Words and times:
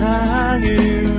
세상을 0.00 1.09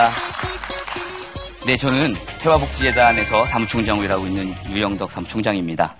안녕하십니까. 0.00 0.10
네, 1.66 1.76
저는 1.76 2.14
태화복지재단에서 2.40 3.44
사무총장으로 3.46 4.04
일하고 4.04 4.26
있는 4.26 4.54
유영덕 4.70 5.12
사무총장입니다. 5.12 5.94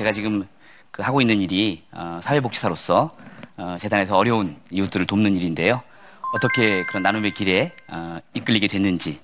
제가 0.00 0.14
지금 0.14 0.48
그 0.90 1.02
하고 1.02 1.20
있는 1.20 1.42
일이 1.42 1.82
어, 1.92 2.20
사회복지사로서 2.24 3.14
어, 3.58 3.76
재단에서 3.78 4.16
어려운 4.16 4.56
이웃들을 4.70 5.04
돕는 5.04 5.36
일인데요. 5.36 5.82
어떻게 6.34 6.82
그런 6.86 7.02
나눔의 7.02 7.32
길에 7.32 7.70
어, 7.86 8.18
이끌리게 8.32 8.66
됐는지 8.66 9.20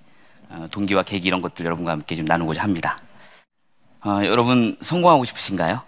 어, 0.50 0.66
동기와 0.70 1.02
계기 1.04 1.28
이런 1.28 1.40
것들 1.40 1.64
여러분과 1.64 1.92
함께 1.92 2.14
좀 2.14 2.26
나누고자 2.26 2.62
합니다. 2.62 2.98
어, 4.04 4.20
여러분 4.24 4.76
성공하고 4.82 5.24
싶으신가요? 5.24 5.80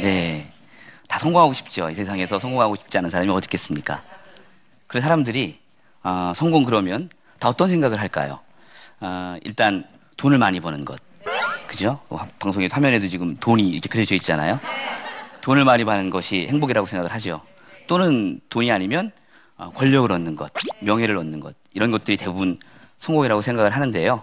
네. 0.00 0.50
다 1.08 1.18
성공하고 1.18 1.52
싶죠. 1.52 1.90
이 1.90 1.94
세상에서 1.94 2.38
성공하고 2.38 2.76
싶지 2.76 2.96
않은 2.96 3.10
사람이 3.10 3.30
어디 3.30 3.44
있겠습니까? 3.48 4.02
그런 4.86 5.02
사람들이 5.02 5.58
어, 6.04 6.32
성공 6.34 6.64
그러면 6.64 7.10
다 7.38 7.50
어떤 7.50 7.68
생각을 7.68 8.00
할까요? 8.00 8.40
어, 9.00 9.36
일단 9.44 9.84
돈을 10.16 10.38
많이 10.38 10.58
버는 10.58 10.86
것. 10.86 10.98
그죠? 11.72 11.98
어, 12.10 12.18
방송에 12.38 12.68
화면에도 12.70 13.08
지금 13.08 13.34
돈이 13.38 13.66
이렇게 13.66 13.88
그려져 13.88 14.14
있잖아요. 14.16 14.60
돈을 15.40 15.64
많이 15.64 15.84
버는 15.84 16.10
것이 16.10 16.46
행복이라고 16.46 16.86
생각을 16.86 17.10
하죠. 17.14 17.40
또는 17.86 18.40
돈이 18.50 18.70
아니면 18.70 19.10
어, 19.56 19.70
권력을 19.70 20.12
얻는 20.12 20.36
것, 20.36 20.52
명예를 20.80 21.16
얻는 21.16 21.40
것 21.40 21.54
이런 21.72 21.90
것들이 21.90 22.18
대부분 22.18 22.58
성공이라고 22.98 23.40
생각을 23.40 23.74
하는데요. 23.74 24.22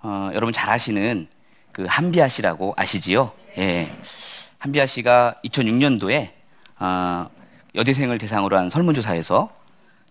어, 0.00 0.30
여러분 0.32 0.54
잘 0.54 0.70
아시는 0.70 1.28
그 1.72 1.84
한비아 1.86 2.28
씨라고 2.28 2.72
아시지요? 2.78 3.30
예. 3.58 3.90
한비아 4.58 4.86
씨가 4.86 5.34
2006년도에 5.44 6.30
어, 6.78 7.28
여대생을 7.74 8.16
대상으로 8.16 8.56
한 8.56 8.70
설문조사에서 8.70 9.50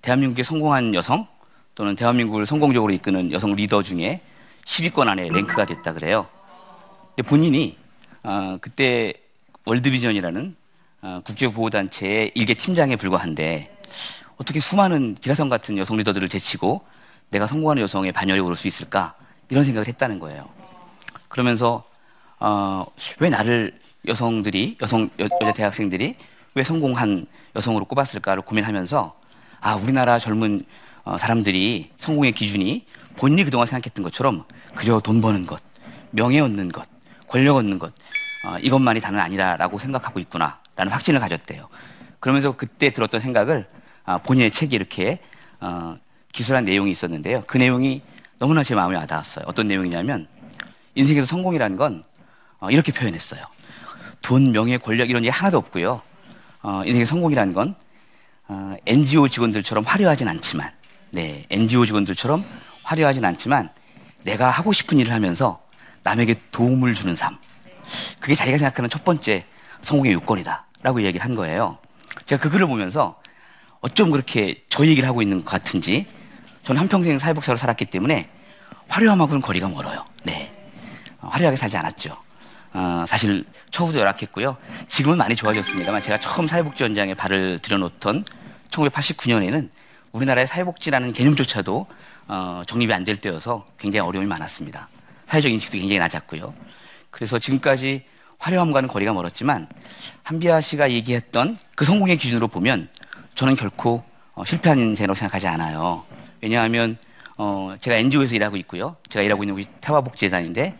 대한민국의 0.03 0.45
성공한 0.45 0.93
여성 0.93 1.25
또는 1.73 1.95
대한민국을 1.95 2.45
성공적으로 2.45 2.93
이끄는 2.93 3.31
여성 3.31 3.55
리더 3.55 3.81
중에 3.81 4.21
10위권 4.65 5.07
안에 5.07 5.29
랭크가 5.29 5.65
됐다 5.65 5.93
그래요. 5.93 6.27
본인이 7.21 7.77
어, 8.23 8.57
그때 8.61 9.13
월드비전이라는 9.65 10.55
어, 11.01 11.21
국제보호단체의 11.25 12.31
일개 12.35 12.53
팀장에 12.53 12.95
불과한데 12.95 13.75
어떻게 14.37 14.59
수많은 14.59 15.15
기라성 15.15 15.49
같은 15.49 15.77
여성 15.77 15.97
리더들을 15.97 16.27
제치고 16.29 16.81
내가 17.29 17.47
성공하는 17.47 17.83
여성의 17.83 18.11
반열에 18.11 18.39
오를 18.39 18.55
수 18.55 18.67
있을까 18.67 19.15
이런 19.49 19.63
생각을 19.63 19.87
했다는 19.87 20.19
거예요. 20.19 20.49
그러면서 21.27 21.83
어, 22.39 22.85
왜 23.19 23.29
나를 23.29 23.79
여성들이 24.07 24.77
여성 24.81 25.09
여, 25.19 25.27
자 25.27 25.53
대학생들이 25.53 26.15
왜 26.55 26.63
성공한 26.63 27.27
여성으로 27.55 27.85
꼽았을까를 27.85 28.43
고민하면서 28.43 29.19
아 29.59 29.75
우리나라 29.75 30.19
젊은 30.19 30.61
어, 31.03 31.17
사람들이 31.17 31.91
성공의 31.97 32.33
기준이 32.33 32.85
본인이 33.17 33.43
그동안 33.43 33.67
생각했던 33.67 34.03
것처럼 34.03 34.45
그저 34.75 34.99
돈 34.99 35.21
버는 35.21 35.45
것, 35.45 35.61
명예 36.11 36.39
얻는 36.39 36.69
것, 36.69 36.87
권력 37.29 37.55
얻는 37.57 37.79
것 37.79 37.93
어, 38.45 38.57
이것만이 38.59 38.99
다는 38.99 39.19
아니라라고 39.19 39.79
생각하고 39.79 40.19
있구나라는 40.19 40.91
확신을 40.91 41.19
가졌대요. 41.19 41.67
그러면서 42.19 42.55
그때 42.55 42.89
들었던 42.89 43.19
생각을 43.21 43.67
아, 44.05 44.17
본인의 44.17 44.51
책에 44.51 44.75
이렇게 44.75 45.19
어, 45.59 45.97
기술한 46.31 46.63
내용이 46.63 46.91
있었는데요. 46.91 47.43
그 47.47 47.57
내용이 47.57 48.01
너무나 48.39 48.63
제 48.63 48.75
마음에 48.75 48.97
와닿았어요. 48.97 49.45
어떤 49.47 49.67
내용이냐면 49.67 50.27
인생에서 50.95 51.25
성공이라는 51.25 51.77
건 51.77 52.03
어, 52.59 52.69
이렇게 52.71 52.91
표현했어요. 52.91 53.41
돈, 54.21 54.51
명예, 54.51 54.77
권력 54.77 55.09
이런 55.09 55.23
게 55.23 55.29
하나도 55.29 55.57
없고요. 55.57 56.01
어, 56.61 56.81
인생의 56.85 57.05
성공이라는 57.05 57.53
건 57.53 57.75
어, 58.47 58.75
NGO 58.85 59.29
직원들처럼 59.29 59.83
화려하진 59.85 60.27
않지만, 60.27 60.71
네, 61.11 61.45
NGO 61.51 61.85
직원들처럼 61.85 62.39
화려하진 62.85 63.23
않지만 63.23 63.67
내가 64.25 64.49
하고 64.49 64.73
싶은 64.73 64.97
일을 64.97 65.13
하면서 65.13 65.61
남에게 66.09 66.35
도움을 66.51 66.95
주는 66.95 67.15
삶. 67.15 67.37
그게 68.19 68.33
자기가 68.33 68.57
생각하는 68.57 68.89
첫 68.89 69.03
번째 69.03 69.45
성공의 69.81 70.13
요건이다 70.13 70.65
라고 70.81 71.01
얘기를 71.03 71.23
한 71.23 71.35
거예요. 71.35 71.77
제가 72.25 72.41
그 72.41 72.49
글을 72.49 72.67
보면서 72.67 73.19
어쩜 73.81 74.09
그렇게 74.09 74.63
저 74.69 74.85
얘기를 74.85 75.07
하고 75.07 75.21
있는 75.21 75.43
것 75.43 75.51
같은지 75.51 76.07
저는 76.63 76.81
한평생 76.81 77.19
사회복지사로 77.19 77.57
살았기 77.57 77.85
때문에 77.85 78.29
화려함하고는 78.87 79.41
거리가 79.41 79.67
멀어요. 79.69 80.03
네. 80.23 80.51
어, 81.21 81.27
화려하게 81.31 81.55
살지 81.55 81.77
않았죠. 81.77 82.15
어, 82.73 83.05
사실 83.07 83.45
처우도 83.71 83.99
열악했고요. 83.99 84.57
지금은 84.87 85.17
많이 85.17 85.35
좋아졌습니다만 85.35 86.01
제가 86.01 86.19
처음 86.19 86.47
사회복지 86.47 86.83
현장에 86.83 87.13
발을 87.13 87.59
들여놓던 87.59 88.25
1989년에는 88.69 89.69
우리나라의 90.11 90.47
사회복지라는 90.47 91.13
개념조차도 91.13 91.87
어, 92.27 92.63
정립이 92.65 92.93
안 92.93 93.03
될 93.03 93.17
때여서 93.17 93.67
굉장히 93.77 94.07
어려움이 94.07 94.27
많았습니다. 94.27 94.87
사회적 95.29 95.51
인식도 95.51 95.77
굉장히 95.77 95.99
낮았고요. 95.99 96.55
그래서 97.11 97.37
지금까지 97.37 98.03
화려함과는 98.39 98.89
거리가 98.89 99.13
멀었지만 99.13 99.67
한비아 100.23 100.59
씨가 100.59 100.89
얘기했던 100.91 101.57
그 101.75 101.85
성공의 101.85 102.17
기준으로 102.17 102.47
보면 102.47 102.89
저는 103.35 103.55
결코 103.55 104.03
어, 104.33 104.43
실패한 104.43 104.79
인생이라고 104.79 105.13
생각하지 105.15 105.47
않아요. 105.47 106.03
왜냐하면 106.41 106.97
어, 107.37 107.75
제가 107.79 107.97
NGO에서 107.97 108.33
일하고 108.35 108.57
있고요. 108.57 108.95
제가 109.09 109.21
일하고 109.23 109.43
있는 109.43 109.53
곳이 109.55 109.67
태화복지재단인데 109.81 110.75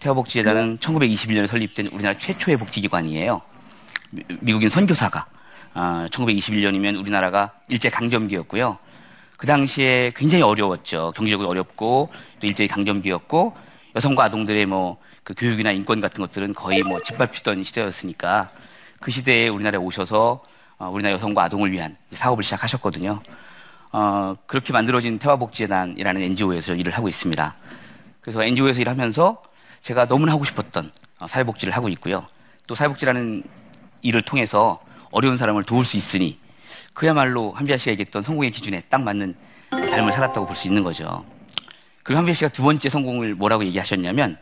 태화복지재단은 0.00 0.78
1921년에 0.78 1.46
설립된 1.46 1.86
우리나라 1.86 2.12
최초의 2.12 2.58
복지기관이에요. 2.58 3.40
미- 4.10 4.22
미국인 4.40 4.68
선교사가 4.68 5.26
아, 5.72 6.06
1921년이면 6.10 7.00
우리나라가 7.00 7.52
일제 7.68 7.88
강점기였고요. 7.88 8.76
그 9.38 9.46
당시에 9.46 10.12
굉장히 10.14 10.42
어려웠죠. 10.42 11.12
경제적으로 11.16 11.48
어렵고 11.48 12.10
또 12.40 12.46
일제 12.46 12.66
강점기였고 12.66 13.56
여성과 13.94 14.24
아동들의 14.24 14.66
뭐 14.66 14.98
그 15.24 15.32
교육이나 15.34 15.72
인권 15.72 16.00
같은 16.02 16.22
것들은 16.22 16.52
거의 16.52 16.82
뭐 16.82 17.00
짓밟히던 17.02 17.64
시대였으니까 17.64 18.50
그 19.00 19.10
시대에 19.10 19.48
우리나라에 19.48 19.80
오셔서 19.80 20.42
어, 20.78 20.90
우리나라 20.90 21.14
여성과 21.14 21.44
아동을 21.44 21.72
위한 21.72 21.96
사업을 22.10 22.44
시작하셨거든요. 22.44 23.22
어, 23.92 24.36
그렇게 24.46 24.72
만들어진 24.72 25.18
태화복지재단이라는 25.18 26.20
NGO에서 26.20 26.74
일을 26.74 26.92
하고 26.92 27.08
있습니다. 27.08 27.56
그래서 28.20 28.44
NGO에서 28.44 28.80
일하면서 28.80 29.42
제가 29.80 30.06
너무나 30.06 30.32
하고 30.32 30.44
싶었던 30.44 30.92
어, 31.20 31.26
사회복지를 31.26 31.74
하고 31.74 31.88
있고요. 31.88 32.26
또 32.66 32.74
사회복지라는 32.74 33.44
일을 34.02 34.22
통해서 34.22 34.80
어려운 35.10 35.38
사람을 35.38 35.64
도울 35.64 35.86
수 35.86 35.96
있으니 35.96 36.38
그야말로 36.92 37.52
한비아 37.52 37.78
씨가 37.78 37.92
얘기했던 37.92 38.22
성공의 38.22 38.50
기준에 38.50 38.82
딱 38.82 39.02
맞는 39.02 39.34
삶을 39.70 40.12
살았다고 40.12 40.46
볼 40.46 40.54
수 40.56 40.68
있는 40.68 40.82
거죠. 40.82 41.24
그리고 42.04 42.18
한비아 42.18 42.34
씨가 42.34 42.50
두 42.50 42.62
번째 42.62 42.88
성공을 42.88 43.34
뭐라고 43.34 43.64
얘기하셨냐면 43.64 44.36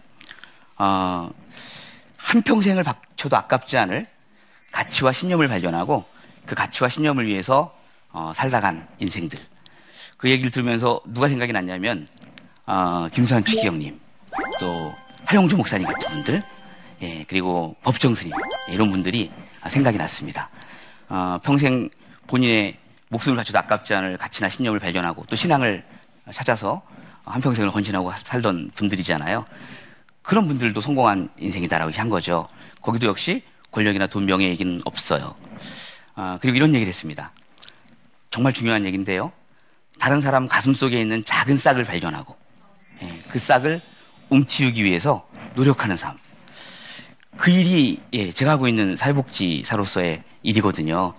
어, 0.79 1.31
한 2.17 2.43
평생을 2.43 2.83
바쳐도 2.83 3.37
아깝지 3.37 3.79
않을 3.79 4.07
가치와 4.75 5.13
신념을 5.13 5.49
발견하고 5.49 6.03
그 6.47 6.57
가치와 6.57 6.91
신념을 6.91 7.27
위해서 7.27 7.75
어, 8.11 8.33
살다간 8.35 8.89
인생들. 8.99 9.39
그 10.17 10.29
얘기를 10.29 10.51
들으면서 10.51 11.01
누가 11.07 11.29
생각이 11.29 11.53
났냐면 11.53 12.07
어, 12.67 13.09
김수환 13.13 13.45
추기경님 13.45 13.99
또 14.61 14.93
화영주 15.25 15.57
목사님 15.57 15.87
같은 15.87 16.09
분들, 16.09 16.43
예, 17.03 17.23
그리고 17.29 17.77
법정 17.83 18.15
스님 18.15 18.33
예, 18.71 18.73
이런 18.73 18.91
분들이 18.91 19.31
아, 19.63 19.69
생각이 19.69 19.99
났습니다. 19.99 20.51
어, 21.09 21.39
평생 21.45 21.89
본인의 22.27 22.77
목숨을 23.09 23.37
바쳐도 23.37 23.59
아깝지 23.61 23.95
않을 23.95 24.17
가치나 24.17 24.49
신념을 24.49 24.81
발견하고 24.81 25.27
또 25.29 25.37
신앙을 25.37 25.85
찾아서 26.33 26.83
한평생을 27.25 27.71
헌신하고 27.71 28.13
살던 28.25 28.73
분들이잖아요. 28.75 29.45
그런 30.23 30.47
분들도 30.49 30.81
성공한 30.81 31.29
인생이다라고 31.39 31.93
한 31.93 32.09
거죠. 32.09 32.49
거기도 32.81 33.07
역시 33.07 33.43
권력이나 33.71 34.07
돈, 34.07 34.27
명예 34.27 34.49
얘기는 34.49 34.81
없어요. 34.85 35.35
아, 36.15 36.39
그리고 36.41 36.57
이런 36.57 36.75
얘기를 36.75 36.89
했습니다. 36.89 37.33
정말 38.31 38.53
중요한 38.53 38.85
얘기인데요. 38.85 39.33
다른 39.99 40.21
사람 40.21 40.49
가슴 40.49 40.75
속에 40.75 41.01
있는 41.01 41.25
작은 41.25 41.59
싹을 41.59 41.85
발견하고 41.85 42.35
예, 42.35 43.07
그 43.33 43.39
싹을 43.39 43.79
움치우기 44.31 44.85
위해서 44.85 45.27
노력하는 45.55 45.97
삶. 45.97 46.17
그 47.37 47.51
일이 47.51 48.01
예, 48.13 48.33
제가 48.33 48.53
하고 48.53 48.69
있는 48.69 48.97
사회복지사로서의 48.97 50.23
일이거든요. 50.43 51.15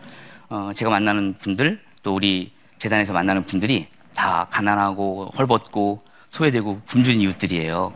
어, 0.49 0.71
제가 0.75 0.91
만나는 0.91 1.35
분들 1.35 1.81
또 2.01 2.13
우리 2.13 2.51
재단에서 2.77 3.13
만나는 3.13 3.45
분들이 3.45 3.85
다 4.13 4.47
가난하고 4.51 5.31
헐벗고 5.37 6.03
소외되고 6.29 6.81
굶주린 6.87 7.21
이웃들이에요. 7.21 7.93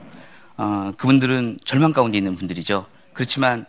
어, 0.58 0.92
그분들은 0.98 1.60
절망 1.64 1.94
가운데 1.94 2.18
있는 2.18 2.36
분들이죠. 2.36 2.86
그렇지만 3.14 3.66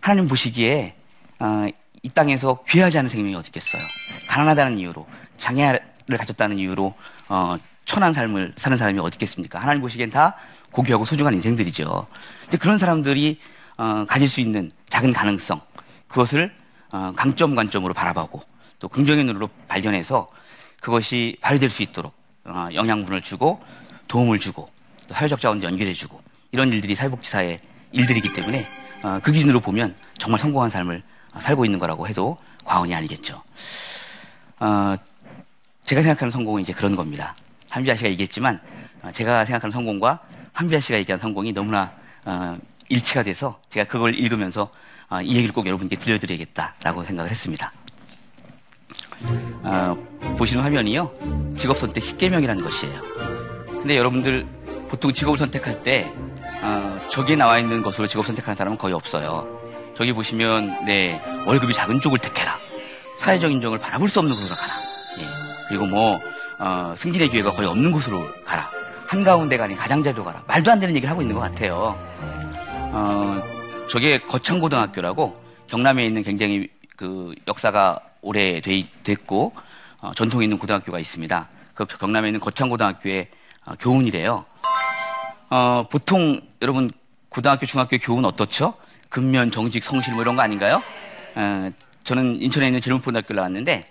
하나님 0.00 0.28
보시기에 0.28 0.94
어, 1.40 1.66
이 2.02 2.08
땅에서 2.10 2.62
귀하지 2.68 2.98
않은 2.98 3.08
생명이 3.08 3.34
어디 3.34 3.48
있겠어요. 3.48 3.82
가난하다는 4.28 4.78
이유로 4.78 5.06
장애를 5.36 5.80
가졌다는 6.16 6.58
이유로 6.58 6.94
어, 7.28 7.56
천한 7.84 8.12
삶을 8.12 8.54
사는 8.58 8.76
사람이 8.76 8.98
어디 9.00 9.16
있겠습니까? 9.16 9.60
하나님 9.60 9.82
보시기엔 9.82 10.10
다 10.10 10.36
고귀하고 10.70 11.04
소중한 11.04 11.34
인생들이죠. 11.34 12.06
근데 12.42 12.56
그런 12.58 12.78
사람들이 12.78 13.40
어, 13.78 14.04
가질 14.06 14.28
수 14.28 14.40
있는 14.40 14.70
작은 14.88 15.12
가능성 15.12 15.60
그것을 16.08 16.52
어, 16.90 17.12
강점 17.16 17.54
관점으로 17.54 17.94
바라보고 17.94 18.40
또 18.78 18.88
긍정의 18.88 19.24
눈으로 19.24 19.48
발견해서 19.66 20.28
그것이 20.80 21.36
발휘될 21.40 21.70
수 21.70 21.82
있도록 21.82 22.14
어, 22.44 22.68
영양분을 22.72 23.20
주고 23.20 23.62
도움을 24.06 24.38
주고 24.38 24.70
또 25.06 25.14
사회적 25.14 25.40
자원도 25.40 25.66
연결해 25.66 25.92
주고 25.92 26.20
이런 26.52 26.72
일들이 26.72 26.94
사회복지사의 26.94 27.60
일들이기 27.92 28.32
때문에 28.32 28.64
어, 29.02 29.20
그 29.22 29.32
기준으로 29.32 29.60
보면 29.60 29.96
정말 30.18 30.38
성공한 30.38 30.70
삶을 30.70 31.02
살고 31.38 31.64
있는 31.64 31.78
거라고 31.78 32.08
해도 32.08 32.38
과언이 32.64 32.94
아니겠죠. 32.94 33.42
어, 34.60 34.96
제가 35.84 36.02
생각하는 36.02 36.30
성공은 36.30 36.62
이제 36.62 36.72
그런 36.72 36.96
겁니다. 36.96 37.34
한비아 37.70 37.96
씨가 37.96 38.08
얘기했지만 38.10 38.60
어, 39.02 39.12
제가 39.12 39.44
생각하는 39.44 39.70
성공과 39.70 40.20
한비아 40.52 40.80
씨가 40.80 40.98
얘기한 40.98 41.20
성공이 41.20 41.52
너무나 41.52 41.92
어, 42.26 42.58
일치가 42.88 43.22
돼서 43.22 43.60
제가 43.68 43.88
그걸 43.88 44.18
읽으면서 44.18 44.70
어, 45.08 45.20
이 45.22 45.36
얘기를 45.36 45.52
꼭 45.54 45.66
여러분께 45.66 45.96
들려드려야겠다라고 45.96 47.04
생각을 47.04 47.30
했습니다. 47.30 47.72
어, 49.62 49.96
보시는 50.36 50.62
화면이요. 50.62 51.12
직업 51.56 51.78
선택 51.78 52.02
10개명이라는 52.02 52.62
것이에요. 52.62 53.00
근데 53.80 53.96
여러분들 53.96 54.46
보통 54.88 55.12
직업을 55.12 55.38
선택할 55.38 55.80
때 55.80 56.10
어, 56.62 57.00
저기에 57.10 57.36
나와 57.36 57.58
있는 57.58 57.82
것으로 57.82 58.06
직업 58.06 58.26
선택하는 58.26 58.56
사람은 58.56 58.78
거의 58.78 58.94
없어요. 58.94 59.46
저기 59.94 60.12
보시면 60.12 60.84
네 60.84 61.20
월급이 61.46 61.72
작은 61.72 62.00
쪽을 62.00 62.18
택해라. 62.18 62.56
사회적 63.24 63.50
인정을 63.50 63.78
바라볼 63.80 64.08
수 64.08 64.20
없는 64.20 64.34
곳으로 64.34 64.56
가라. 64.56 64.74
예. 65.18 65.66
그리고 65.68 65.86
뭐 65.86 66.20
어, 66.60 66.94
승진의 66.96 67.30
기회가 67.30 67.52
거의 67.52 67.68
없는 67.68 67.92
곳으로 67.92 68.26
가라. 68.44 68.70
한가운데가 69.06 69.64
아닌 69.64 69.76
가장자리로 69.76 70.24
가라. 70.24 70.42
말도 70.46 70.70
안 70.70 70.80
되는 70.80 70.94
얘기를 70.94 71.10
하고 71.10 71.22
있는 71.22 71.34
것 71.34 71.40
같아요. 71.40 71.98
어, 72.92 73.42
저게 73.88 74.18
거창고등학교라고 74.18 75.42
경남에 75.66 76.06
있는 76.06 76.22
굉장히 76.22 76.68
그 76.96 77.34
역사가 77.46 78.00
오래 78.20 78.60
돼, 78.60 78.82
됐고 79.02 79.54
어, 80.00 80.12
전통이 80.14 80.44
있는 80.44 80.58
고등학교가 80.58 80.98
있습니다. 80.98 81.48
그 81.74 81.86
경남에 81.86 82.28
있는 82.28 82.40
거창고등학교의 82.40 83.28
어, 83.66 83.74
교훈이래요. 83.78 84.44
어, 85.50 85.88
보통 85.90 86.40
여러분 86.62 86.90
고등학교, 87.28 87.66
중학교 87.66 87.98
교훈 87.98 88.24
어떻죠? 88.24 88.74
근면, 89.08 89.50
정직, 89.50 89.82
성실 89.82 90.14
뭐 90.14 90.22
이런 90.22 90.36
거 90.36 90.42
아닌가요? 90.42 90.82
어, 91.34 91.70
저는 92.04 92.40
인천에 92.42 92.66
있는 92.66 92.80
제롬고등학교를 92.80 93.36
나왔는데 93.36 93.84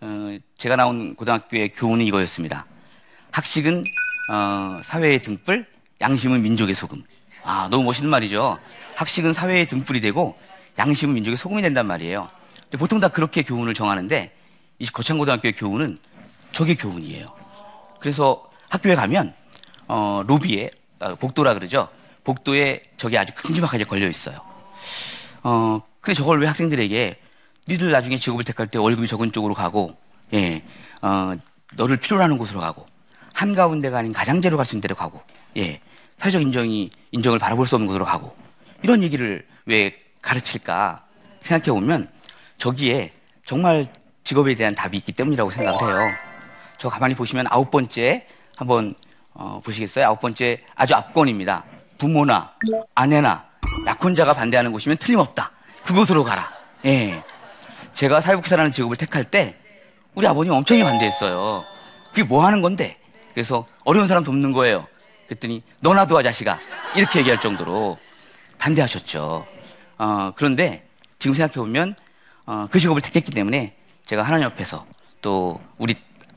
어, 0.00 0.38
제가 0.56 0.76
나온 0.76 1.14
고등학교의 1.14 1.72
교훈은 1.72 2.04
이거였습니다. 2.06 2.66
학식은 3.32 3.84
어, 4.32 4.80
사회의 4.84 5.20
등불, 5.20 5.66
양심은 6.00 6.42
민족의 6.42 6.74
소금. 6.74 7.02
아, 7.42 7.68
너무 7.70 7.84
멋있는 7.84 8.10
말이죠. 8.10 8.58
학식은 8.96 9.32
사회의 9.32 9.66
등불이 9.66 10.00
되고 10.00 10.38
양심은 10.78 11.14
민족의 11.14 11.36
소금이 11.36 11.62
된단 11.62 11.86
말이에요. 11.86 12.28
보통 12.78 13.00
다 13.00 13.08
그렇게 13.08 13.42
교훈을 13.42 13.74
정하는데 13.74 14.32
이 14.78 14.86
거창고등학교의 14.86 15.54
교훈은 15.54 15.98
저게 16.52 16.74
교훈이에요. 16.74 17.32
그래서 18.00 18.48
학교에 18.70 18.94
가면 18.94 19.34
어, 19.88 20.22
로비에 20.26 20.70
어, 21.00 21.14
복도라 21.16 21.54
그러죠. 21.54 21.88
복도에 22.24 22.82
저게 22.96 23.18
아주 23.18 23.32
큼지막하게 23.34 23.84
걸려 23.84 24.08
있어요. 24.08 24.38
어, 25.42 25.82
근데 26.00 26.14
저걸 26.14 26.40
왜 26.40 26.46
학생들에게 26.46 27.20
니들 27.68 27.90
나중에 27.90 28.16
직업을 28.16 28.44
택할 28.44 28.66
때 28.66 28.78
월급이 28.78 29.06
적은 29.06 29.32
쪽으로 29.32 29.54
가고, 29.54 29.96
예, 30.34 30.62
어, 31.02 31.34
너를 31.74 31.96
필요로 31.98 32.22
하는 32.22 32.36
곳으로 32.38 32.60
가고, 32.60 32.86
한가운데가 33.32 33.98
아닌 33.98 34.12
가장자리로 34.12 34.56
갈 34.56 34.66
수 34.66 34.74
있는 34.74 34.82
데로 34.82 34.94
가고, 34.94 35.22
예, 35.56 35.80
사회적 36.18 36.42
인정이, 36.42 36.90
인정을 37.12 37.38
바라볼 37.38 37.66
수 37.66 37.76
없는 37.76 37.86
곳으로 37.86 38.04
가고, 38.04 38.34
이런 38.82 39.02
얘기를 39.02 39.46
왜 39.66 39.92
가르칠까 40.20 41.04
생각해 41.40 41.72
보면 41.72 42.10
저기에 42.60 43.10
정말 43.44 43.86
직업에 44.22 44.54
대한 44.54 44.74
답이 44.74 44.98
있기 44.98 45.12
때문이라고 45.12 45.50
생각을 45.50 45.80
해요. 45.80 46.12
저 46.78 46.88
가만히 46.90 47.14
보시면 47.14 47.46
아홉 47.48 47.70
번째 47.70 48.26
한번 48.56 48.94
어, 49.32 49.60
보시겠어요? 49.64 50.06
아홉 50.06 50.20
번째 50.20 50.58
아주 50.74 50.94
앞권입니다. 50.94 51.64
부모나 51.96 52.52
아내나 52.94 53.46
약혼자가 53.86 54.34
반대하는 54.34 54.72
곳이면 54.72 54.98
틀림없다. 54.98 55.50
그곳으로 55.84 56.22
가라. 56.22 56.52
예. 56.84 57.22
제가 57.94 58.20
사회복지사라는 58.20 58.72
직업을 58.72 58.96
택할 58.96 59.24
때 59.24 59.56
우리 60.14 60.26
아버님 60.26 60.52
엄청히 60.52 60.84
반대했어요. 60.84 61.64
그게 62.10 62.22
뭐 62.22 62.44
하는 62.44 62.60
건데? 62.60 62.98
그래서 63.32 63.66
어려운 63.84 64.06
사람 64.06 64.22
돕는 64.22 64.52
거예요. 64.52 64.86
그랬더니 65.28 65.62
너나 65.80 66.06
도와 66.06 66.22
자식아 66.22 66.58
이렇게 66.94 67.20
얘기할 67.20 67.40
정도로 67.40 67.98
반대하셨죠. 68.58 69.46
어, 69.96 70.32
그런데 70.36 70.86
지금 71.18 71.34
생각해 71.34 71.54
보면 71.54 71.94
어, 72.50 72.66
그 72.68 72.80
직업을 72.80 73.00
택했기 73.00 73.30
때문에 73.30 73.76
제가 74.06 74.24
하나님 74.24 74.44
앞에서 74.48 74.84
또 75.22 75.60
우리 75.78 75.94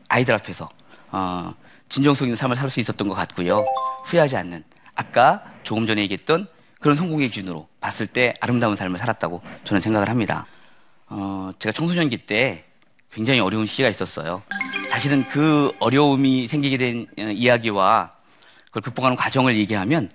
아이들 0.10 0.36
앞에서 0.36 0.70
어, 1.12 1.52
진정성 1.90 2.28
있는 2.28 2.36
삶을 2.36 2.56
살 2.56 2.70
수 2.70 2.80
있었던 2.80 3.08
것 3.08 3.16
같고요. 3.16 3.66
후회하지 4.06 4.38
않는 4.38 4.64
아까 4.94 5.44
조금 5.64 5.88
전에 5.88 6.04
얘기했던 6.04 6.48
그런 6.80 6.96
성공의 6.96 7.30
기준으로 7.30 7.68
봤을 7.80 8.06
때 8.06 8.36
아름다운 8.42 8.76
삶을 8.76 9.00
살았다고 9.00 9.42
저는 9.64 9.82
생각을 9.82 10.08
합니다. 10.08 10.46
어, 11.08 11.52
제가 11.58 11.74
청소년기 11.74 12.28
때 12.28 12.66
굉장히 13.12 13.40
어려운 13.40 13.66
시기가 13.66 13.90
있었어요. 13.90 14.44
사실은 14.92 15.24
그 15.32 15.72
어려움이 15.80 16.48
생기게 16.48 16.78
된 16.78 17.08
어, 17.18 17.24
이야기와 17.24 18.12
그걸 18.66 18.84
극복하는 18.84 19.18
과정을 19.18 19.56
얘기하면 19.58 20.12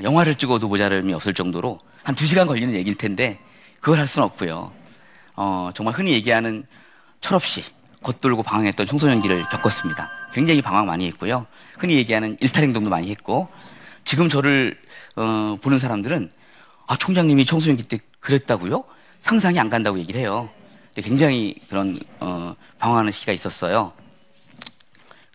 영화를 0.00 0.36
찍어도 0.36 0.68
모자람이 0.68 1.12
없을 1.12 1.34
정도로 1.34 1.80
한 2.04 2.14
두 2.14 2.24
시간 2.24 2.46
걸리는 2.46 2.72
얘기일 2.72 2.94
텐데 2.96 3.40
그걸 3.80 3.98
할 3.98 4.06
수는 4.06 4.26
없고요. 4.26 4.78
어, 5.36 5.70
정말 5.74 5.94
흔히 5.94 6.12
얘기하는 6.12 6.64
철없이 7.20 7.62
겉돌고 8.02 8.42
방황했던 8.42 8.86
청소년기를 8.86 9.42
겪었습니다. 9.50 10.08
굉장히 10.32 10.62
방황 10.62 10.86
많이 10.86 11.06
했고요. 11.08 11.46
흔히 11.78 11.96
얘기하는 11.96 12.36
일탈 12.40 12.64
행동도 12.64 12.88
많이 12.90 13.10
했고 13.10 13.48
지금 14.04 14.28
저를 14.28 14.76
어, 15.16 15.56
보는 15.60 15.78
사람들은 15.78 16.30
아 16.86 16.96
총장님이 16.96 17.44
청소년기 17.44 17.84
때 17.84 17.98
그랬다고요? 18.20 18.84
상상이 19.22 19.58
안 19.58 19.68
간다고 19.68 19.98
얘기를 19.98 20.20
해요. 20.20 20.48
굉장히 20.96 21.54
그런 21.68 21.98
어, 22.20 22.54
방황하는 22.78 23.12
시기가 23.12 23.32
있었어요. 23.32 23.92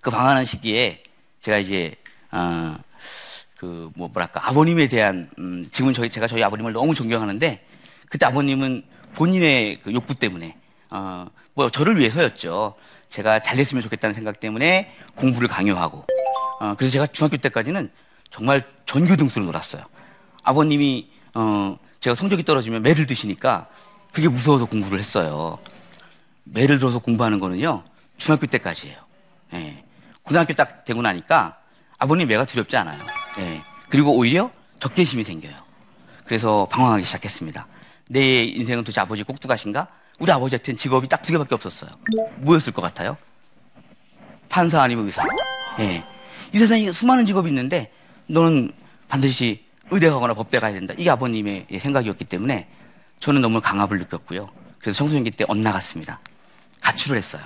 그 0.02 0.10
방황하는 0.10 0.46
시기에 0.46 1.02
제가 1.42 1.58
이제 1.60 1.96
어, 2.32 2.76
그 3.58 3.90
뭐 3.96 4.10
뭐랄까 4.10 4.48
아버님에 4.48 4.88
대한 4.88 5.30
음, 5.40 5.64
지금 5.72 5.94
저희 5.94 6.10
제가 6.10 6.28
저희 6.28 6.44
아버님을 6.44 6.74
너무 6.74 6.94
존경하는데 6.94 7.66
그때 8.10 8.26
아버님은 8.26 8.84
본인의 9.16 9.78
그 9.84 9.94
욕구 9.94 10.14
때문에 10.14 10.56
어, 10.92 11.26
뭐 11.54 11.70
저를 11.70 11.98
위해서였죠. 11.98 12.76
제가 13.10 13.42
잘 13.42 13.56
됐으면 13.58 13.82
좋겠다는 13.84 14.14
생각 14.14 14.40
때문에 14.40 14.94
공부를 15.16 15.48
강요하고 15.48 16.06
어, 16.60 16.76
그래서 16.78 16.94
제가 16.94 17.08
중학교 17.08 17.38
때까지는 17.38 17.90
정말 18.30 18.64
전교 18.86 19.16
등수로 19.16 19.46
놀았어요. 19.46 19.84
아버님이 20.44 21.10
어, 21.34 21.78
제가 22.00 22.14
성적이 22.14 22.44
떨어지면 22.44 22.82
매를 22.84 23.06
드시니까 23.06 23.68
그게 24.14 24.28
무서워서 24.28 24.66
공부를 24.66 25.00
했어요. 25.00 25.58
매를 26.44 26.78
들어서 26.78 27.00
공부하는 27.00 27.40
거는요 27.40 27.84
중학교 28.18 28.46
때까지예요. 28.46 28.98
예. 29.54 29.84
고등학교 30.24 30.54
딱 30.54 30.86
되고 30.86 31.02
나니까 31.02 31.58
아버님 31.98 32.28
매가 32.28 32.46
두렵지 32.46 32.76
않아요. 32.78 33.00
예. 33.40 33.62
그리고 33.90 34.16
오히려 34.16 34.52
적개심이 34.80 35.24
생겨요. 35.24 35.56
그래서 36.26 36.68
방황하기 36.72 37.04
시작했습니다. 37.04 37.68
내 38.10 38.44
인생은 38.44 38.84
도대체 38.84 39.02
아버지 39.02 39.24
꼭두가신가? 39.24 39.88
우리 40.20 40.32
아버지한테는 40.32 40.78
직업이 40.78 41.08
딱 41.10 41.22
두 41.22 41.32
개밖에 41.34 41.56
없었어요. 41.56 41.90
뭐였을 42.38 42.72
것 42.74 42.82
같아요? 42.82 43.18
판사 44.48 44.82
아니면 44.82 45.06
의사. 45.06 45.24
예. 45.80 46.04
이 46.54 46.60
세상에 46.60 46.92
수많은 46.92 47.26
직업이 47.26 47.50
있는데 47.50 47.92
너는 48.28 48.72
반드시 49.08 49.66
의대 49.92 50.10
가거나 50.10 50.34
법대 50.34 50.60
가야 50.60 50.74
된다. 50.74 50.94
이게 50.98 51.10
아버님의 51.10 51.68
생각이었기 51.80 52.26
때문에 52.26 52.68
저는 53.20 53.42
너무 53.42 53.60
강압을 53.60 53.98
느꼈고요. 54.00 54.48
그래서 54.80 54.98
청소년기 55.00 55.32
때 55.32 55.46
엇나갔습니다. 55.48 56.20
가출을 56.82 57.18
했어요. 57.18 57.44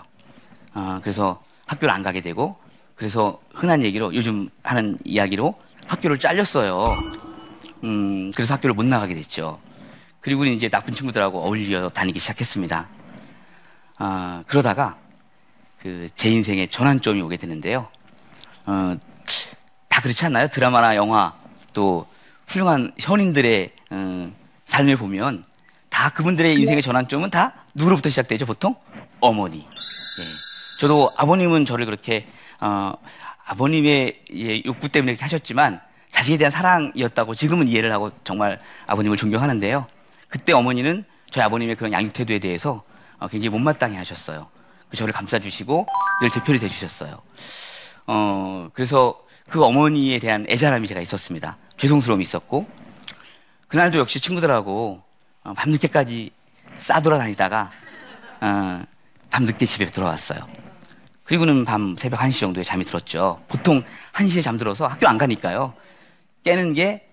아, 0.74 1.00
그래서 1.01 1.42
학교를 1.66 1.94
안 1.94 2.04
가게 2.04 2.22
되고 2.22 2.58
그래서 2.96 3.39
흔한 3.54 3.82
얘기로 3.84 4.13
요즘 4.13 4.50
하는 4.62 4.98
이야기로 5.06 5.56
학교를 5.88 6.20
잘렸어요. 6.20 6.86
음, 7.86 8.32
그래서 8.36 8.54
학교를 8.56 8.74
못 8.75 8.86
나가게 8.86 9.16
됐죠. 9.16 9.60
그리고는 10.29 10.53
이제 10.53 10.69
나쁜 10.69 10.93
친구들하고 10.93 11.41
어울려 11.41 11.89
다니기 11.89 12.19
시작했습니다. 12.19 12.88
아, 13.98 14.43
그러다가 14.45 14.95
그 15.81 16.07
제 16.15 16.29
인생의 16.29 16.67
전환점이 16.67 17.19
오게 17.21 17.38
되는데요. 17.38 17.88
어, 18.67 18.95
다 19.88 20.01
그렇지 20.01 20.25
않나요? 20.25 20.48
드라마나 20.50 20.95
영화 20.95 21.33
또 21.74 22.05
훌륭한 22.45 22.91
현인들의 23.00 23.71
음, 23.91 24.36
삶을 24.65 24.98
보면 24.98 25.45
다 25.89 26.09
그분들의 26.12 26.53
인생의 26.59 26.83
전환점은 26.83 27.31
다 27.31 27.65
누구로부터 27.74 28.09
시작되죠? 28.12 28.45
보통 28.45 28.75
어머니. 29.21 29.62
예. 29.62 30.24
저도 30.79 31.12
아버님은 31.17 31.65
저를 31.65 31.88
그렇게 31.88 32.27
어, 32.62 32.93
아버님의 33.48 34.21
예, 34.36 34.62
욕구 34.65 34.89
때문에 34.89 35.13
이렇게 35.13 35.24
하셨지만 35.24 35.81
자식에 36.12 36.38
대한 36.38 36.51
사랑이었다고 36.51 37.33
지금은 37.33 37.67
이해를 37.67 37.91
하고 37.91 38.12
정말 38.24 38.59
아버님을 38.86 39.17
존경하는데요. 39.17 39.88
그때 40.29 40.53
어머니는 40.53 41.03
저희 41.31 41.43
아버님의 41.43 41.75
그런 41.75 41.91
양육 41.91 42.13
태도에 42.13 42.39
대해서 42.39 42.83
어, 43.17 43.27
굉장히 43.27 43.50
못마땅해 43.50 43.98
하셨어요. 43.98 44.48
그 44.89 44.98
저를 44.98 45.13
감싸주시고 45.13 45.86
늘 46.21 46.29
대표를 46.31 46.59
대주셨어요. 46.59 47.21
어, 48.07 48.69
그래서 48.74 49.21
그 49.50 49.63
어머니에 49.63 50.19
대한 50.19 50.45
애절함이 50.50 50.88
제가 50.88 51.01
있었습니다. 51.01 51.57
죄송스러움이 51.77 52.24
있었고, 52.24 52.67
그날도 53.67 54.00
역시 54.00 54.19
친구들하고 54.19 55.01
어, 55.43 55.53
밤늦게까지 55.53 56.31
싸돌아다니다가, 56.79 57.71
어, 58.41 58.83
밤늦게 59.29 59.65
집에 59.65 59.86
들어왔어요. 59.88 60.39
그리고는 61.24 61.65
밤 61.65 61.95
새벽 61.98 62.19
1시 62.21 62.39
정도에 62.39 62.63
잠이 62.63 62.83
들었죠. 62.86 63.41
보통 63.48 63.83
1시에 64.13 64.41
잠들어서 64.41 64.88
학교 64.88 65.07
안 65.07 65.17
가니까요. 65.17 65.74
깨는 66.43 66.74
게 66.74 67.09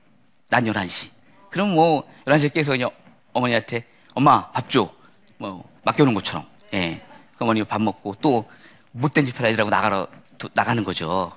난 0.50 0.64
11시. 0.64 1.11
그럼 1.50 1.75
뭐 1.75 2.08
11시에 2.26 2.52
깨서 2.52 2.73
그냥 2.73 2.90
어머니한테 3.40 3.85
엄마 4.14 4.50
밥 4.50 4.71
줘. 4.71 4.90
뭐 5.38 5.69
맡겨놓은 5.85 6.14
것처럼. 6.14 6.47
예. 6.75 7.02
그 7.37 7.45
어머니 7.45 7.62
밥 7.64 7.81
먹고 7.83 8.14
또 8.23 8.49
못된 8.93 9.26
짓할 9.26 9.47
애들하고 9.47 9.69
나가러 9.71 10.09
도- 10.38 10.49
나가는 10.55 10.83
거죠. 10.83 11.33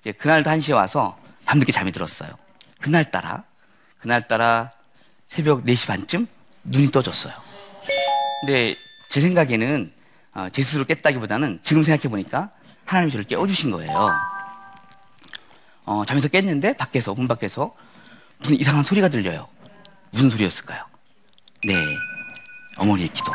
이제 0.00 0.10
그날도 0.12 0.50
1시에 0.50 0.74
와서 0.74 1.16
밤늦게 1.44 1.70
잠이 1.70 1.92
들었어요. 1.92 2.30
그날 2.80 3.10
따라 3.10 3.44
그날 3.98 4.26
따라 4.26 4.72
새벽 5.28 5.64
4시 5.64 5.86
반쯤 5.86 6.26
눈이 6.64 6.90
떠졌어요. 6.90 7.32
근데 8.40 8.74
제 9.08 9.20
생각에는 9.20 9.92
어, 10.34 10.48
제 10.50 10.62
스스로 10.64 10.84
깼다기보다는 10.84 11.60
지금 11.62 11.84
생각해 11.84 12.08
보니까 12.10 12.50
하나님이 12.84 13.12
저를 13.12 13.24
깨워주신 13.26 13.70
거예요. 13.70 14.08
어, 15.84 16.04
잠에서 16.04 16.26
깼는데 16.28 16.76
밖에서 16.76 17.14
문 17.14 17.28
밖에서 17.28 17.74
무슨 18.38 18.58
이상한 18.58 18.82
소리가 18.82 19.08
들려요. 19.08 19.46
무슨 20.10 20.28
소리였을까요? 20.30 20.84
네, 21.66 21.74
어머니의 22.76 23.08
기도. 23.08 23.32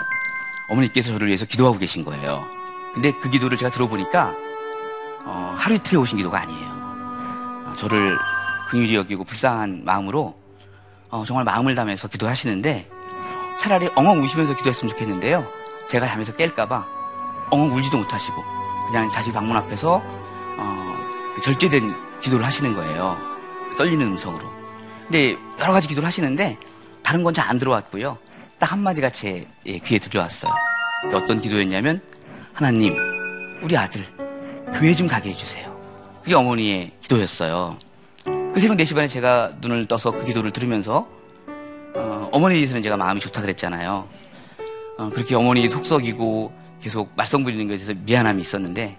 어머니께서 0.69 1.13
저를 1.13 1.27
위해서 1.27 1.45
기도하고 1.45 1.79
계신 1.79 2.05
거예요. 2.05 2.47
근데 2.93 3.11
그 3.11 3.29
기도를 3.29 3.57
제가 3.57 3.71
들어보니까 3.71 4.35
어, 5.25 5.55
하루 5.57 5.75
이틀에 5.75 5.97
오신 5.97 6.17
기도가 6.17 6.41
아니에요. 6.41 6.67
어, 6.69 7.73
저를 7.75 8.15
긍휼히 8.69 8.93
여기고 8.95 9.23
불쌍한 9.23 9.81
마음으로 9.83 10.39
어, 11.09 11.23
정말 11.25 11.43
마음을 11.43 11.73
담아서 11.73 12.07
기도하시는데 12.07 12.87
차라리 13.59 13.89
엉엉 13.95 14.19
우시면서 14.19 14.55
기도했으면 14.55 14.91
좋겠는데요. 14.91 15.47
제가 15.87 16.07
잠에서 16.07 16.31
깰까봐 16.33 16.85
엉엉 17.49 17.75
울지도 17.75 17.97
못하시고 17.97 18.43
그냥 18.87 19.09
자식 19.09 19.33
방문 19.33 19.57
앞에서 19.57 20.03
어, 20.57 20.95
그 21.35 21.41
절제된 21.41 22.21
기도를 22.21 22.45
하시는 22.45 22.75
거예요. 22.75 23.17
떨리는 23.77 24.05
음성으로. 24.05 24.47
근데 25.03 25.35
여러 25.57 25.73
가지 25.73 25.87
기도를 25.87 26.05
하시는데 26.05 26.59
다른 27.09 27.23
건 27.23 27.33
잘 27.33 27.49
안 27.49 27.57
들어왔고요. 27.57 28.19
딱 28.59 28.71
한마디가 28.71 29.09
제 29.09 29.47
예, 29.65 29.79
귀에 29.79 29.97
들려왔어요. 29.97 30.53
어떤 31.11 31.41
기도였냐면 31.41 32.01
하나님 32.53 32.95
우리 33.63 33.75
아들 33.75 34.05
교회 34.73 34.93
좀 34.93 35.07
가게 35.07 35.31
해주세요. 35.31 35.75
그게 36.21 36.35
어머니의 36.35 36.91
기도였어요. 37.01 37.79
그 38.25 38.59
새벽 38.59 38.77
4시 38.77 38.93
반에 38.93 39.07
제가 39.07 39.53
눈을 39.59 39.87
떠서 39.87 40.11
그 40.11 40.23
기도를 40.23 40.51
들으면서 40.51 41.07
어, 41.95 42.29
어머니에 42.31 42.57
대해서는 42.59 42.83
제가 42.83 42.95
마음이 42.95 43.19
좋다 43.21 43.41
그랬잖아요. 43.41 44.07
어, 44.99 45.09
그렇게 45.11 45.33
어머니 45.33 45.67
속썩이고 45.67 46.53
계속 46.79 47.11
말썽 47.15 47.41
부리는 47.43 47.65
것에 47.65 47.85
대해서 47.85 47.99
미안함이 48.05 48.39
있었는데 48.39 48.97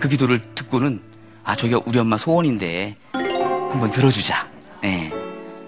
그 0.00 0.08
기도를 0.08 0.40
듣고는 0.54 1.02
아 1.44 1.54
저게 1.54 1.74
우리 1.84 1.98
엄마 1.98 2.16
소원인데 2.16 2.96
한번 3.12 3.90
들어주자. 3.92 4.48
예. 4.84 5.12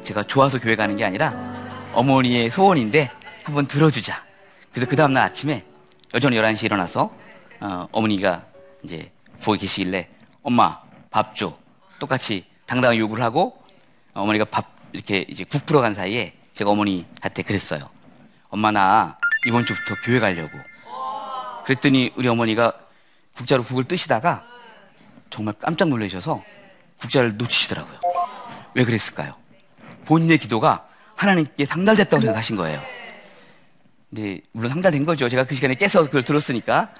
제가 0.02 0.22
좋아서 0.22 0.58
교회 0.58 0.76
가는 0.76 0.96
게 0.96 1.04
아니라 1.04 1.53
어머니의 1.94 2.50
소원인데 2.50 3.10
한번 3.44 3.66
들어주자. 3.66 4.24
그래서 4.72 4.88
그 4.88 4.96
다음날 4.96 5.22
아침에 5.24 5.64
여전히 6.12 6.36
11시에 6.36 6.64
일어나서 6.64 7.14
어, 7.60 7.88
어머니가 7.92 8.44
이제 8.82 9.10
부엌에 9.40 9.58
계시길래 9.60 10.08
엄마 10.42 10.80
밥 11.10 11.36
줘. 11.36 11.56
똑같이 11.98 12.44
당당히 12.66 12.98
요구를 12.98 13.22
하고 13.22 13.62
어머니가 14.12 14.44
밥 14.46 14.74
이렇게 14.92 15.24
이제 15.28 15.44
국 15.44 15.64
풀어 15.66 15.80
간 15.80 15.94
사이에 15.94 16.34
제가 16.54 16.70
어머니한테 16.70 17.42
그랬어요. 17.42 17.80
엄마 18.48 18.70
나 18.70 19.18
이번 19.46 19.64
주부터 19.64 19.94
교회 20.04 20.18
가려고. 20.18 20.56
그랬더니 21.64 22.12
우리 22.16 22.28
어머니가 22.28 22.72
국자로 23.36 23.62
국을 23.64 23.84
뜨시다가 23.84 24.44
정말 25.30 25.54
깜짝 25.54 25.88
놀라셔서 25.88 26.42
국자를 26.98 27.36
놓치시더라고요. 27.36 27.98
왜 28.74 28.84
그랬을까요? 28.84 29.32
본인의 30.04 30.38
기도가 30.38 30.86
하나님께 31.24 31.64
상달됐다고 31.64 32.20
생각하신 32.20 32.56
거예요. 32.56 32.80
근데 34.10 34.40
물론 34.52 34.70
상달된 34.70 35.04
거죠. 35.04 35.28
제가 35.28 35.44
그 35.44 35.54
시간에 35.54 35.74
깨서 35.74 36.04
그걸 36.04 36.22
들었으니까. 36.22 36.90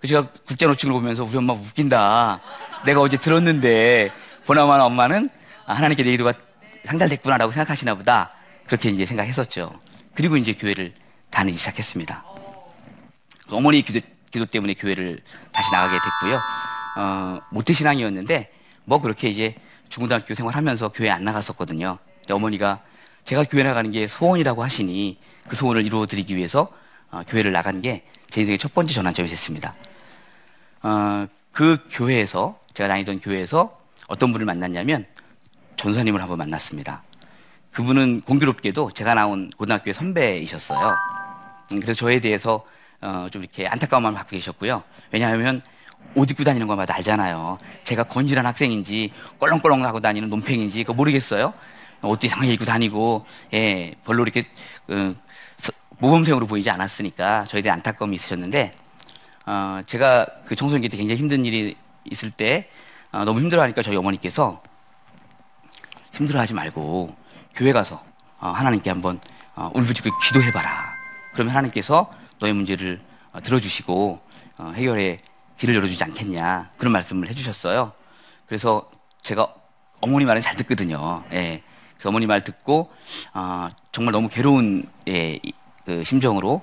그 0.00 0.06
제가 0.06 0.28
놓친 0.46 0.90
걸 0.90 1.00
보면서 1.00 1.24
우리 1.24 1.36
엄마 1.36 1.52
웃긴다. 1.52 2.40
내가 2.86 3.00
어제 3.00 3.16
들었는데 3.16 4.10
보나마나 4.46 4.86
엄마는 4.86 5.28
아, 5.66 5.74
하나님께 5.74 6.02
내 6.02 6.10
기도가 6.12 6.32
상달됐구나라고 6.84 7.52
생각하시나 7.52 7.94
보다. 7.94 8.32
그렇게 8.66 8.88
이제 8.88 9.04
생각했었죠. 9.04 9.72
그리고 10.14 10.36
이제 10.36 10.52
교회를 10.54 10.94
다니기 11.30 11.58
시작했습니다. 11.58 12.24
어머니 13.50 13.82
기도, 13.82 14.00
기도 14.30 14.46
때문에 14.46 14.74
교회를 14.74 15.20
다시 15.52 15.72
나가게 15.72 15.98
됐고요. 15.98 16.40
어, 16.96 17.40
모태신앙이었는데 17.50 18.52
뭐 18.84 19.00
그렇게 19.00 19.28
이제 19.28 19.54
중고등학교 19.88 20.34
생활하면서 20.34 20.90
교회 20.90 21.10
안 21.10 21.24
나갔었거든요. 21.24 21.98
어머니가 22.30 22.80
제가 23.30 23.44
교회 23.44 23.62
나가는 23.62 23.88
게 23.92 24.08
소원이라고 24.08 24.64
하시니 24.64 25.16
그 25.46 25.54
소원을 25.54 25.86
이루어 25.86 26.06
드리기 26.06 26.34
위해서 26.34 26.68
어, 27.12 27.22
교회를 27.28 27.52
나간 27.52 27.80
게 27.80 28.02
제 28.28 28.40
인생의 28.40 28.58
첫 28.58 28.74
번째 28.74 28.92
전환점이 28.92 29.28
됐습니다. 29.28 29.74
어, 30.82 31.26
그 31.52 31.78
교회에서 31.90 32.58
제가 32.74 32.88
다니던 32.88 33.20
교회에서 33.20 33.78
어떤 34.08 34.32
분을 34.32 34.46
만났냐면 34.46 35.06
전사님을 35.76 36.20
한번 36.20 36.38
만났습니다. 36.38 37.02
그분은 37.72 38.22
공교롭게도 38.22 38.90
제가 38.92 39.14
나온 39.14 39.48
고등학교의 39.50 39.94
선배이셨어요. 39.94 40.90
음, 41.72 41.80
그래서 41.80 41.98
저에 41.98 42.18
대해서 42.18 42.64
어, 43.00 43.28
좀 43.30 43.42
이렇게 43.42 43.68
안타까운 43.68 44.02
마음을 44.02 44.18
갖고 44.18 44.30
계셨고요. 44.30 44.82
왜냐하면 45.12 45.62
옷 46.16 46.30
입고 46.30 46.44
다니는 46.44 46.66
것마다 46.66 46.94
알잖아요. 46.96 47.58
제가 47.84 48.04
건실한 48.04 48.46
학생인지 48.46 49.12
껄렁껄렁 49.38 49.84
하고 49.84 50.00
다니는 50.00 50.28
논팽인지 50.30 50.84
그거 50.84 50.94
모르겠어요. 50.94 51.52
옷도 52.02 52.26
이상하게 52.26 52.52
입고 52.54 52.64
다니고 52.64 53.26
예 53.52 53.92
별로 54.04 54.22
이렇게 54.22 54.46
어, 54.88 55.14
서- 55.58 55.72
모범생으로 55.98 56.46
보이지 56.46 56.70
않았으니까 56.70 57.44
저에 57.44 57.60
대해 57.60 57.72
안타까움이 57.72 58.14
있으셨는데 58.16 58.74
어, 59.46 59.80
제가 59.86 60.26
그 60.46 60.54
청소년기 60.56 60.88
때 60.88 60.96
굉장히 60.96 61.18
힘든 61.20 61.44
일이 61.44 61.76
있을 62.04 62.30
때 62.30 62.68
어, 63.12 63.24
너무 63.24 63.40
힘들어하니까 63.40 63.82
저희 63.82 63.96
어머니께서 63.96 64.62
힘들어하지 66.14 66.54
말고 66.54 67.14
교회 67.54 67.72
가서 67.72 68.02
어, 68.40 68.48
하나님께 68.48 68.90
한번 68.90 69.20
어, 69.54 69.70
울부짖고 69.74 70.10
기도해봐라. 70.18 70.92
그러면 71.34 71.54
하나님께서 71.54 72.10
너의 72.40 72.54
문제를 72.54 73.00
어, 73.32 73.40
들어주시고 73.40 74.20
어, 74.58 74.72
해결의 74.74 75.18
길을 75.58 75.74
열어주지 75.74 76.02
않겠냐 76.04 76.70
그런 76.78 76.92
말씀을 76.92 77.28
해주셨어요. 77.28 77.92
그래서 78.46 78.90
제가 79.20 79.52
어머니 80.00 80.24
말은 80.24 80.40
잘 80.40 80.56
듣거든요. 80.56 81.22
예. 81.32 81.62
어머니 82.08 82.26
말 82.26 82.40
듣고 82.42 82.90
어, 83.34 83.68
정말 83.92 84.12
너무 84.12 84.28
괴로운 84.28 84.88
예, 85.08 85.38
이- 85.42 85.52
그 85.84 86.04
심정으로 86.04 86.62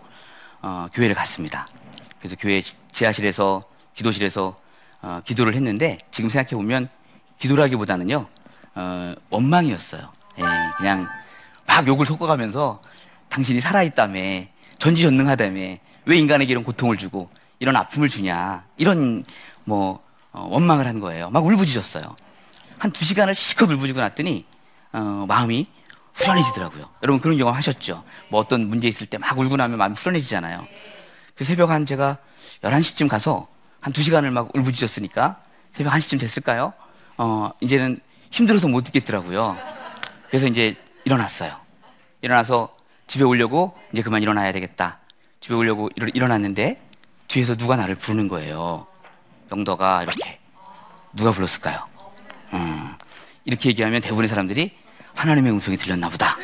어, 0.62 0.88
교회를 0.94 1.15
갔습니다. 1.15 1.67
그래서 2.20 2.36
교회 2.39 2.62
지- 2.62 2.74
지하실에서 2.91 3.63
기도실에서 3.96 4.60
어, 5.01 5.22
기도를 5.25 5.53
했는데 5.56 5.98
지금 6.12 6.29
생각해 6.29 6.51
보면 6.51 6.89
기도라기보다는요 7.39 8.25
어, 8.75 9.13
원망이었어요. 9.29 10.12
예, 10.39 10.44
그냥 10.77 11.08
막 11.65 11.86
욕을 11.88 12.06
섞어가면서 12.06 12.82
당신이 13.29 13.60
살아있다며 13.62 14.20
전지전능하다며 14.79 15.60
왜 16.06 16.17
인간에게 16.17 16.51
이런 16.51 16.63
고통을 16.63 16.98
주고 16.98 17.29
이런 17.60 17.75
아픔을 17.75 18.10
주냐 18.10 18.63
이런 18.77 19.24
뭐 19.65 20.03
어, 20.32 20.48
원망을 20.50 20.86
한 20.88 21.00
거예요. 21.00 21.29
막 21.32 21.44
울부짖었어요. 21.46 22.03
한 22.79 22.91
두 22.91 23.03
시간을 23.06 23.34
실컷 23.34 23.70
울부짖고 23.72 24.00
났더니 24.00 24.46
어, 24.94 25.25
마음이 25.27 25.67
후련해지더라고요. 26.13 26.89
여러분 27.03 27.22
그런 27.22 27.38
경험 27.38 27.53
하셨죠? 27.56 28.03
뭐 28.29 28.39
어떤 28.39 28.67
문제 28.70 28.88
있을 28.88 29.06
때 29.08 29.17
막 29.17 29.38
울고 29.38 29.56
나면 29.58 29.77
마음이 29.77 29.96
후련해지잖아요. 29.96 30.67
그 31.36 31.44
새벽 31.44 31.70
한 31.70 31.86
제가 31.86 32.17
11시쯤 32.63 33.08
가서 33.08 33.48
한두 33.82 34.01
시간을 34.01 34.32
막 34.32 34.50
울부짖었으니까 34.56 35.41
새벽 35.74 35.94
1시쯤 35.94 36.20
됐을까요? 36.20 36.74
어, 37.17 37.51
이제는 37.62 38.00
힘들어서 38.32 38.67
못 38.67 38.84
듣겠더라고요. 38.86 39.58
그래서 40.29 40.48
이제 40.48 40.75
일어났어요. 41.06 41.51
일어나서 42.22 42.75
집에 43.06 43.24
오려고 43.24 43.77
이제 43.94 44.01
그만 44.01 44.22
일어나야 44.24 44.51
되겠다. 44.51 45.00
집에 45.39 45.53
오려고 45.56 45.89
일, 45.96 46.10
일어났는데 46.13 46.82
뒤에서 47.27 47.56
누가 47.56 47.75
나를 47.75 47.96
부르는 47.96 48.27
거예요. 48.27 48.88
영더가 49.51 50.03
이렇게. 50.03 50.39
누가 51.13 51.32
불렀을까요? 51.32 51.86
음, 52.53 52.94
이렇게 53.48 53.70
얘기하면 53.70 54.01
대부분의 54.01 54.27
사람들이 54.27 54.72
하나님의 55.16 55.51
음성이 55.54 55.77
들렸나 55.77 56.10
보다. 56.10 56.38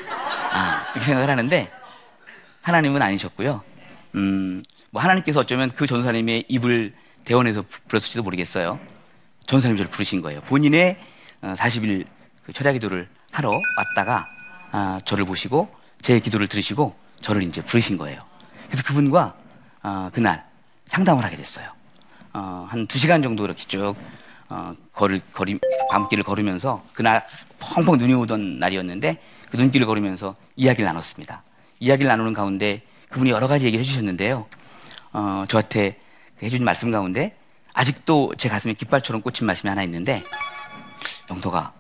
아, 0.54 0.86
이렇게 0.94 1.02
생각을 1.06 1.30
하는데 1.30 1.70
하나님은 2.62 3.02
아니셨고요. 3.02 3.62
음, 4.16 4.64
뭐 4.90 5.02
하나님께서 5.02 5.42
어쩌면 5.42 5.70
그 5.70 5.86
전사님의 5.86 6.46
입을 6.48 6.94
대원해서 7.26 7.62
부- 7.64 7.82
불렀을지도 7.90 8.24
모르겠어요. 8.24 8.80
전사님 9.46 9.76
저를 9.76 9.90
부르신 9.92 10.22
거예요. 10.22 10.40
본인의 10.42 10.98
어, 11.42 11.54
40일 11.58 12.06
그 12.46 12.54
철야 12.54 12.72
기도를 12.72 13.10
하러 13.32 13.52
왔다가 13.52 14.26
아, 14.72 15.00
저를 15.04 15.26
보시고 15.26 15.74
제 16.02 16.20
기도를 16.20 16.48
들으시고 16.48 16.96
저를 17.22 17.44
이제 17.44 17.62
부르신 17.62 17.98
거예요. 17.98 18.22
그래서 18.68 18.84
그분과 18.86 19.36
아, 19.82 20.10
그날 20.14 20.46
상담을 20.88 21.26
하게 21.26 21.36
됐어요. 21.36 21.68
어, 22.32 22.66
한두 22.70 22.98
시간 22.98 23.22
정도 23.22 23.44
이렇게 23.44 23.66
쭉 23.68 23.94
어, 24.50 24.74
걸을 24.94 25.22
거리 25.32 25.60
밤길을 25.92 26.24
걸으면서 26.24 26.84
그날 26.94 27.26
펑펑 27.60 27.98
눈이 27.98 28.14
오던 28.14 28.60
날이었는데 28.60 29.22
그 29.50 29.58
눈길을 29.58 29.86
걸으면서 29.88 30.34
이야기를 30.56 30.86
나눴습니다. 30.86 31.44
이야기를 31.80 32.08
나누는 32.10 32.34
가운데 32.34 32.82
그분이 33.10 33.30
여러 33.30 33.48
가지 33.48 33.66
얘기를 33.66 33.84
해주셨는데요. 33.84 34.46
어, 35.14 35.46
저한테 35.48 36.00
그 36.40 36.46
해주신 36.46 36.66
말씀 36.66 36.92
가운데 36.92 37.36
아직도 37.74 38.34
제 38.38 38.50
가슴에 38.50 38.74
깃발처럼 38.74 39.22
꽂힌 39.22 39.46
말씀이 39.48 39.70
하나 39.70 39.84
있는데 39.84 40.22
영도가 41.30 41.74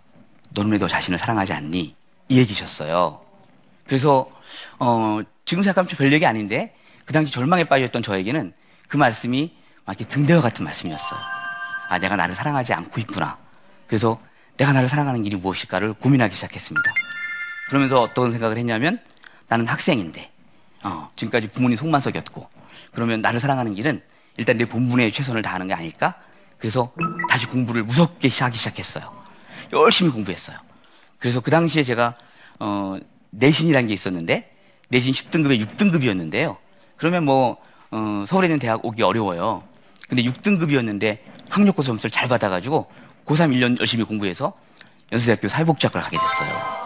너는 0.51 0.71
왜 0.71 0.77
너 0.77 0.87
자신을 0.87 1.17
사랑하지 1.17 1.53
않니? 1.53 1.95
이 2.29 2.37
얘기셨어요. 2.37 3.21
그래서 3.85 4.29
어, 4.79 5.19
지금 5.45 5.63
생각하면 5.63 5.89
별 5.97 6.13
얘기 6.13 6.25
아닌데 6.25 6.75
그 7.05 7.13
당시 7.13 7.31
절망에 7.31 7.65
빠져있던 7.65 8.01
저에게는 8.03 8.53
그 8.87 8.97
말씀이 8.97 9.51
막 9.85 9.99
이렇게 9.99 10.07
등대와 10.13 10.41
같은 10.41 10.63
말씀이었어요. 10.63 11.32
아, 11.93 11.99
내가 11.99 12.15
나를 12.15 12.33
사랑하지 12.33 12.73
않고 12.73 12.99
있구나. 13.01 13.37
그래서 13.85 14.19
내가 14.57 14.73
나를 14.73 14.89
사랑하는 14.89 15.21
길이 15.21 15.35
무엇일까를 15.35 15.93
고민하기 15.93 16.33
시작했습니다. 16.33 16.91
그러면서 17.69 18.01
어떤 18.01 18.31
생각을 18.31 18.57
했냐면 18.57 18.99
나는 19.47 19.67
학생인데 19.67 20.31
어, 20.81 21.11
지금까지 21.15 21.49
부모님 21.49 21.77
속만 21.77 22.01
썩였고 22.01 22.49
그러면 22.93 23.21
나를 23.21 23.39
사랑하는 23.39 23.75
길은 23.75 24.01
일단 24.37 24.57
내 24.57 24.65
본분에 24.65 25.11
최선을 25.11 25.43
다하는 25.43 25.67
게 25.67 25.75
아닐까? 25.75 26.15
그래서 26.57 26.91
다시 27.29 27.45
공부를 27.45 27.83
무섭게 27.83 28.29
하기 28.39 28.57
시작했어요. 28.57 29.13
열심히 29.71 30.09
공부했어요. 30.09 30.57
그래서 31.19 31.41
그 31.41 31.51
당시에 31.51 31.83
제가 31.83 32.15
어, 32.59 32.97
내신이라는 33.29 33.87
게 33.87 33.93
있었는데 33.93 34.51
내신 34.89 35.13
10등급에 35.13 35.63
6등급이었는데요. 35.63 36.57
그러면 36.97 37.23
뭐 37.23 37.57
어, 37.91 38.25
서울에 38.27 38.47
있는 38.47 38.57
대학 38.57 38.83
오기 38.83 39.03
어려워요. 39.03 39.63
근데 40.07 40.23
6등급이었는데 40.23 41.19
학력고 41.49 41.83
점수를 41.83 42.11
잘 42.11 42.27
받아가지고 42.27 42.91
고3 43.25 43.53
1년 43.53 43.79
열심히 43.79 44.03
공부해서 44.03 44.53
연세대학교 45.11 45.47
사회복지학과를 45.47 46.03
가게 46.03 46.17
됐어요. 46.17 46.83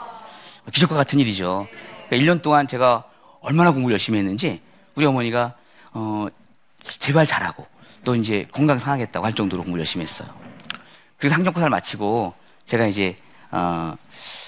기적과 0.71 0.95
같은 0.95 1.19
일이죠. 1.19 1.67
그러니까 2.08 2.34
1년 2.34 2.41
동안 2.41 2.67
제가 2.67 3.06
얼마나 3.41 3.71
공부를 3.71 3.93
열심히 3.93 4.19
했는지 4.19 4.62
우리 4.95 5.06
어머니가 5.06 5.56
어, 5.93 6.27
제발 6.86 7.25
잘하고 7.25 7.65
또 8.03 8.15
이제 8.15 8.47
건강 8.51 8.77
상하겠다고 8.80 9.25
할 9.25 9.34
정도로 9.34 9.63
공부를 9.63 9.82
열심히 9.82 10.03
했어요. 10.03 10.30
그래서 11.17 11.36
학력고사를 11.36 11.69
마치고 11.69 12.34
제가 12.65 12.86
이제 12.88 13.17
어, 13.51 13.95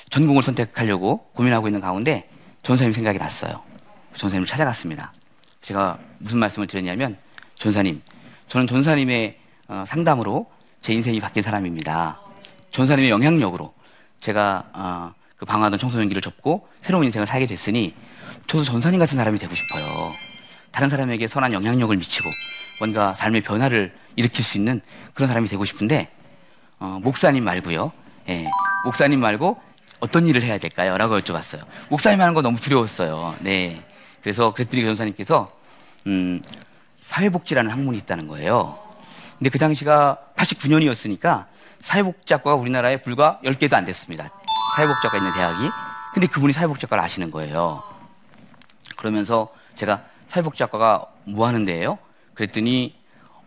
전공을 0.09 0.43
선택하려고 0.43 1.29
고민하고 1.33 1.67
있는 1.67 1.79
가운데 1.81 2.29
전사님 2.63 2.93
생각이 2.93 3.17
났어요. 3.17 3.63
전사님을 4.13 4.45
찾아갔습니다. 4.45 5.13
제가 5.61 5.99
무슨 6.17 6.39
말씀을 6.39 6.67
드렸냐면 6.67 7.17
전사님, 7.55 8.01
저는 8.49 8.65
전사님의 8.65 9.37
어, 9.67 9.83
상담으로 9.87 10.47
제 10.81 10.91
인생이 10.93 11.19
바뀐 11.19 11.43
사람입니다. 11.43 12.19
전사님의 12.71 13.11
영향력으로 13.11 13.73
제가 14.19 14.65
어, 14.73 15.13
그 15.37 15.45
방황하던 15.45 15.77
청소년 15.77 16.09
길을 16.09 16.21
접고 16.21 16.67
새로운 16.81 17.05
인생을 17.05 17.27
살게 17.27 17.45
됐으니 17.45 17.93
저도 18.47 18.63
전사님 18.63 18.99
같은 18.99 19.15
사람이 19.15 19.37
되고 19.37 19.53
싶어요. 19.53 19.85
다른 20.71 20.89
사람에게 20.89 21.27
선한 21.27 21.53
영향력을 21.53 21.95
미치고 21.95 22.27
뭔가 22.79 23.13
삶의 23.13 23.41
변화를 23.41 23.93
일으킬 24.15 24.43
수 24.43 24.57
있는 24.57 24.81
그런 25.13 25.27
사람이 25.27 25.47
되고 25.47 25.63
싶은데 25.63 26.09
어, 26.79 26.99
목사님 27.03 27.43
말고요. 27.43 27.91
예, 28.29 28.47
목사님 28.83 29.19
말고 29.19 29.61
어떤 29.99 30.25
일을 30.25 30.41
해야 30.41 30.57
될까요? 30.57 30.97
라고 30.97 31.19
여쭤봤어요. 31.19 31.61
목사님 31.89 32.19
하는 32.19 32.33
거 32.33 32.41
너무 32.41 32.59
두려웠어요. 32.59 33.35
네. 33.41 33.83
그래서 34.21 34.53
그랬더니 34.53 34.81
그 34.81 34.87
전사님께서 34.89 35.51
음, 36.07 36.41
사회복지라는 37.09 37.71
학문이 37.71 37.97
있다는 37.97 38.27
거예요. 38.27 38.77
근데 39.39 39.49
그 39.49 39.57
당시가 39.57 40.19
89년이었으니까 40.35 41.45
사회복지학과가 41.81 42.55
우리나라에 42.55 43.01
불과 43.01 43.39
10개도 43.43 43.73
안 43.73 43.85
됐습니다. 43.85 44.29
사회복지학과 44.75 45.17
있는 45.17 45.33
대학이. 45.33 45.69
근데 46.13 46.27
그분이 46.27 46.53
사회복지학과를 46.53 47.03
아시는 47.03 47.31
거예요. 47.31 47.83
그러면서 48.95 49.49
제가 49.75 50.03
사회복지학과가 50.27 51.07
뭐 51.25 51.47
하는 51.47 51.65
데예요? 51.65 51.97
그랬더니 52.35 52.95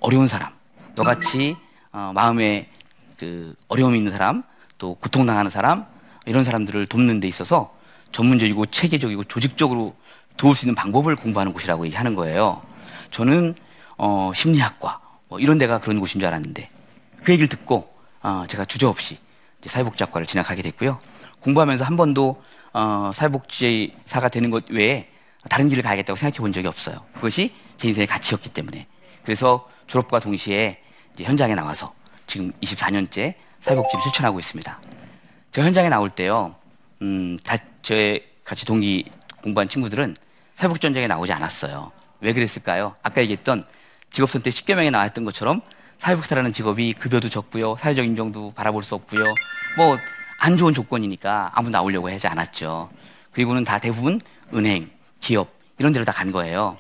어려운 0.01 0.27
사람, 0.27 0.53
너같이 0.97 1.57
어, 1.93 2.11
마음에 2.15 2.69
그 3.17 3.55
어려움이 3.69 3.99
있는 3.99 4.11
사람, 4.11 4.43
또 4.79 4.97
고통당하는 4.97 5.51
사람 5.51 5.87
이런 6.27 6.43
사람들을 6.43 6.87
돕는 6.89 7.21
데 7.21 7.29
있어서 7.29 7.77
전문적이고 8.11 8.67
체계적이고 8.67 9.25
조직적으로 9.25 9.95
도울 10.37 10.57
수 10.57 10.67
있는 10.67 10.75
방법을 10.75 11.15
공부하는 11.15 11.53
곳이라고 11.53 11.87
얘기하는 11.87 12.17
거예요. 12.17 12.72
저는 13.13 13.55
어, 13.97 14.33
심리학과 14.35 15.01
뭐 15.29 15.39
이런 15.39 15.59
데가 15.59 15.79
그런 15.79 16.01
곳인 16.01 16.19
줄 16.19 16.27
알았는데 16.27 16.69
그 17.23 17.33
얘기를 17.33 17.49
듣고 17.49 17.95
어, 18.23 18.45
제가 18.49 18.65
주저없이 18.65 19.19
사회복지학과를 19.65 20.27
진학하게 20.27 20.63
됐고요. 20.63 20.99
공부하면서 21.41 21.85
한 21.85 21.97
번도 21.97 22.43
어, 22.73 23.11
사회복지사가 23.15 24.29
되는 24.29 24.51
것 24.51 24.69
외에 24.71 25.09
다른 25.49 25.69
길을 25.69 25.83
가야겠다고 25.83 26.17
생각해 26.17 26.39
본 26.39 26.53
적이 26.53 26.69
없어요. 26.69 27.05
그것이 27.15 27.53
제 27.77 27.89
인생의 27.89 28.07
가치였기 28.07 28.49
때문에. 28.51 28.87
그래서 29.23 29.69
졸업과 29.87 30.19
동시에 30.19 30.79
현장에 31.19 31.55
나와서 31.55 31.93
지금 32.27 32.53
24년째 32.63 33.35
사회복지를 33.61 34.03
실천하고 34.03 34.41
있습니다. 34.41 34.81
제가 35.53 35.67
현장에 35.67 35.89
나올 35.89 36.11
때요, 36.11 36.55
음, 37.03 37.39
다, 37.45 37.57
제 37.83 38.33
같이 38.45 38.65
동기 38.65 39.11
공부한 39.43 39.69
친구들은 39.69 40.17
사회복지 40.57 40.87
현장에 40.87 41.07
나오지 41.07 41.33
않았어요. 41.33 41.93
왜 42.23 42.33
그랬을까요? 42.33 42.95
아까 43.03 43.21
얘기했던 43.21 43.67
직업 44.11 44.31
선택 44.31 44.51
10개 44.51 44.75
명에 44.75 44.91
나왔던 44.91 45.25
것처럼 45.25 45.61
사회복지사라는 45.99 46.53
직업이 46.53 46.93
급여도 46.95 47.29
적고요, 47.29 47.77
사회적 47.77 48.05
인정도 48.05 48.53
바라볼 48.55 48.83
수 48.83 48.95
없고요, 48.95 49.25
뭐 49.77 49.99
안 50.45 50.57
좋은 50.57 50.75
조건이니까 50.75 51.53
아무 51.55 51.71
나오려고 51.71 52.11
하지 52.11 52.27
않았죠. 52.27 52.91
그리고는 53.31 53.63
다 53.63 53.79
대부분 53.79 54.21
은행, 54.53 54.91
기업 55.21 55.49
이런 55.79 55.93
데로 55.93 56.05
다 56.05 56.11
간 56.11 56.33
거예요. 56.33 56.77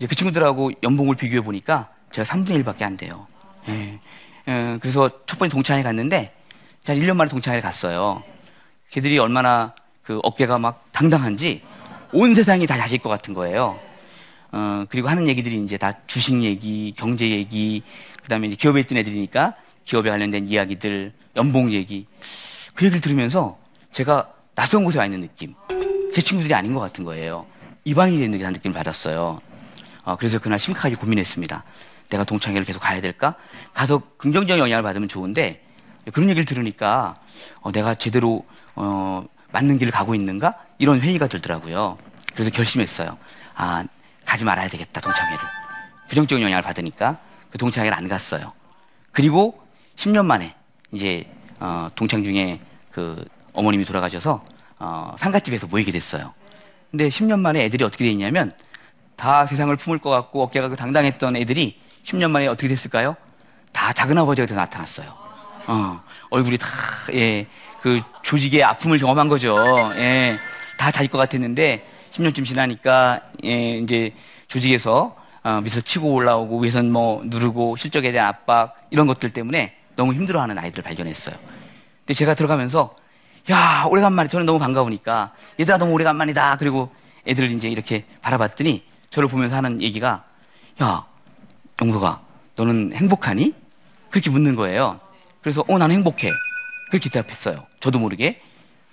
이제 0.00 0.08
그 0.08 0.16
친구들하고 0.16 0.72
연봉을 0.82 1.14
비교해 1.14 1.42
보니까 1.42 1.90
제가 2.10 2.26
3분의 2.28 2.64
1밖에 2.64 2.82
안 2.82 2.96
돼요. 2.96 3.28
예. 3.68 4.00
예, 4.48 4.78
그래서 4.80 5.08
첫 5.26 5.38
번째 5.38 5.52
동창회 5.52 5.82
갔는데 5.84 6.34
한 6.84 6.96
1년 6.96 7.14
만에 7.14 7.30
동창회 7.30 7.60
갔어요. 7.60 8.24
걔들이 8.90 9.16
얼마나 9.20 9.76
그 10.02 10.18
어깨가 10.24 10.58
막 10.58 10.84
당당한지 10.90 11.62
온 12.12 12.34
세상이 12.34 12.66
다 12.66 12.76
자실 12.76 12.98
것 12.98 13.08
같은 13.08 13.32
거예요. 13.32 13.78
어, 14.52 14.84
그리고 14.88 15.08
하는 15.08 15.26
얘기들이 15.28 15.58
이제 15.64 15.78
다 15.78 15.94
주식 16.06 16.42
얘기, 16.42 16.92
경제 16.96 17.28
얘기, 17.30 17.82
그 18.22 18.28
다음에 18.28 18.46
이제 18.46 18.56
기업에 18.56 18.80
있던 18.80 18.98
애들이니까 18.98 19.54
기업에 19.84 20.10
관련된 20.10 20.46
이야기들, 20.48 21.12
연봉 21.36 21.72
얘기. 21.72 22.06
그 22.74 22.84
얘기를 22.84 23.00
들으면서 23.00 23.58
제가 23.90 24.30
낯선 24.54 24.84
곳에 24.84 24.98
와 24.98 25.06
있는 25.06 25.22
느낌. 25.22 25.54
제 26.12 26.20
친구들이 26.20 26.54
아닌 26.54 26.74
것 26.74 26.80
같은 26.80 27.04
거예요. 27.04 27.46
이방인이 27.84 28.20
되는 28.20 28.38
듯한 28.38 28.52
느낌을 28.52 28.74
받았어요. 28.74 29.40
어, 30.04 30.16
그래서 30.16 30.38
그날 30.38 30.58
심각하게 30.58 30.94
고민했습니다. 30.96 31.64
내가 32.10 32.24
동창회를 32.24 32.66
계속 32.66 32.80
가야 32.80 33.00
될까? 33.00 33.34
가서 33.72 34.02
긍정적인 34.18 34.62
영향을 34.62 34.82
받으면 34.82 35.08
좋은데 35.08 35.64
그런 36.12 36.28
얘기를 36.28 36.44
들으니까 36.44 37.14
어, 37.60 37.72
내가 37.72 37.94
제대로 37.94 38.44
어, 38.74 39.24
맞는 39.52 39.78
길을 39.78 39.92
가고 39.92 40.14
있는가? 40.14 40.54
이런 40.78 41.00
회의가 41.00 41.26
들더라고요. 41.26 41.96
그래서 42.34 42.50
결심했어요. 42.50 43.16
아, 43.54 43.84
가지 44.32 44.46
말아야 44.46 44.66
되겠다, 44.66 44.98
동창회를. 45.02 45.38
부정적인 46.08 46.42
영향을 46.42 46.62
받으니까 46.62 47.18
그 47.50 47.58
동창회를 47.58 47.94
안 47.94 48.08
갔어요. 48.08 48.54
그리고 49.10 49.62
10년 49.96 50.24
만에 50.24 50.54
이제 50.90 51.30
어, 51.60 51.90
동창 51.94 52.24
중에 52.24 52.58
그 52.90 53.26
어머님이 53.52 53.84
돌아가셔서 53.84 54.42
어, 54.78 55.14
상갓집에서 55.18 55.66
모이게 55.66 55.92
됐어요. 55.92 56.32
근데 56.90 57.08
10년 57.08 57.40
만에 57.40 57.62
애들이 57.64 57.84
어떻게 57.84 58.04
돼 58.04 58.10
있냐면 58.10 58.50
다 59.16 59.44
세상을 59.44 59.76
품을 59.76 59.98
것 59.98 60.08
같고 60.08 60.44
어깨가 60.44 60.70
그 60.70 60.76
당당했던 60.76 61.36
애들이 61.36 61.78
10년 62.02 62.30
만에 62.30 62.46
어떻게 62.46 62.68
됐을까요? 62.68 63.16
다 63.70 63.92
작은 63.92 64.16
아버지가 64.16 64.46
돼 64.46 64.54
나타났어요. 64.54 65.14
어, 65.66 66.02
얼굴이 66.30 66.56
다, 66.56 66.68
예, 67.12 67.46
그 67.82 68.00
조직의 68.22 68.64
아픔을 68.64 68.96
경험한 68.96 69.28
거죠. 69.28 69.58
예, 69.96 70.38
다 70.78 70.90
자기 70.90 71.08
것 71.08 71.18
같았는데 71.18 71.91
10년쯤 72.12 72.44
지나니까, 72.44 73.20
예, 73.44 73.78
이제 73.78 74.14
조직에서 74.48 75.16
어, 75.44 75.60
밑에서 75.60 75.80
치고 75.80 76.12
올라오고 76.12 76.60
위에선 76.60 76.92
뭐 76.92 77.22
누르고 77.24 77.76
실적에 77.76 78.12
대한 78.12 78.28
압박 78.28 78.76
이런 78.90 79.06
것들 79.08 79.30
때문에 79.30 79.74
너무 79.96 80.12
힘들어하는 80.14 80.56
아이들을 80.56 80.84
발견했어요. 80.84 81.34
근데 82.00 82.14
제가 82.14 82.34
들어가면서 82.34 82.94
야 83.50 83.84
오래간만에 83.88 84.28
저는 84.28 84.46
너무 84.46 84.60
반가우니까 84.60 85.32
얘들아 85.58 85.78
너무 85.78 85.92
오래간만이다. 85.94 86.58
그리고 86.58 86.94
애들을 87.26 87.50
이제 87.50 87.68
이렇게 87.68 88.04
바라봤더니 88.20 88.84
저를 89.10 89.28
보면서 89.28 89.56
하는 89.56 89.80
얘기가 89.82 90.24
야 90.80 91.04
영서가 91.80 92.20
너는 92.54 92.92
행복하니? 92.94 93.54
그렇게 94.10 94.30
묻는 94.30 94.54
거예요. 94.54 95.00
그래서 95.40 95.64
어 95.66 95.76
나는 95.78 95.96
행복해. 95.96 96.30
그렇게 96.90 97.10
대답했어요. 97.10 97.66
저도 97.80 97.98
모르게 97.98 98.40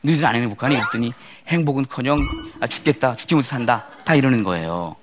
너희들 0.02 0.26
안 0.26 0.36
행복하니? 0.36 0.76
그랬더니 0.76 1.14
행복은커녕 1.48 2.18
아, 2.62 2.68
죽겠다 2.68 3.16
죽지 3.16 3.36
못해 3.36 3.48
산다 3.48 3.88
다 4.06 4.16
이러는 4.16 4.44
거예요. 4.44 4.96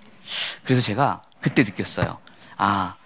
그래서 0.65 0.81
제가 0.81 1.23
그때 1.41 1.63
느꼈어요. 1.63 2.19
아 2.57 2.97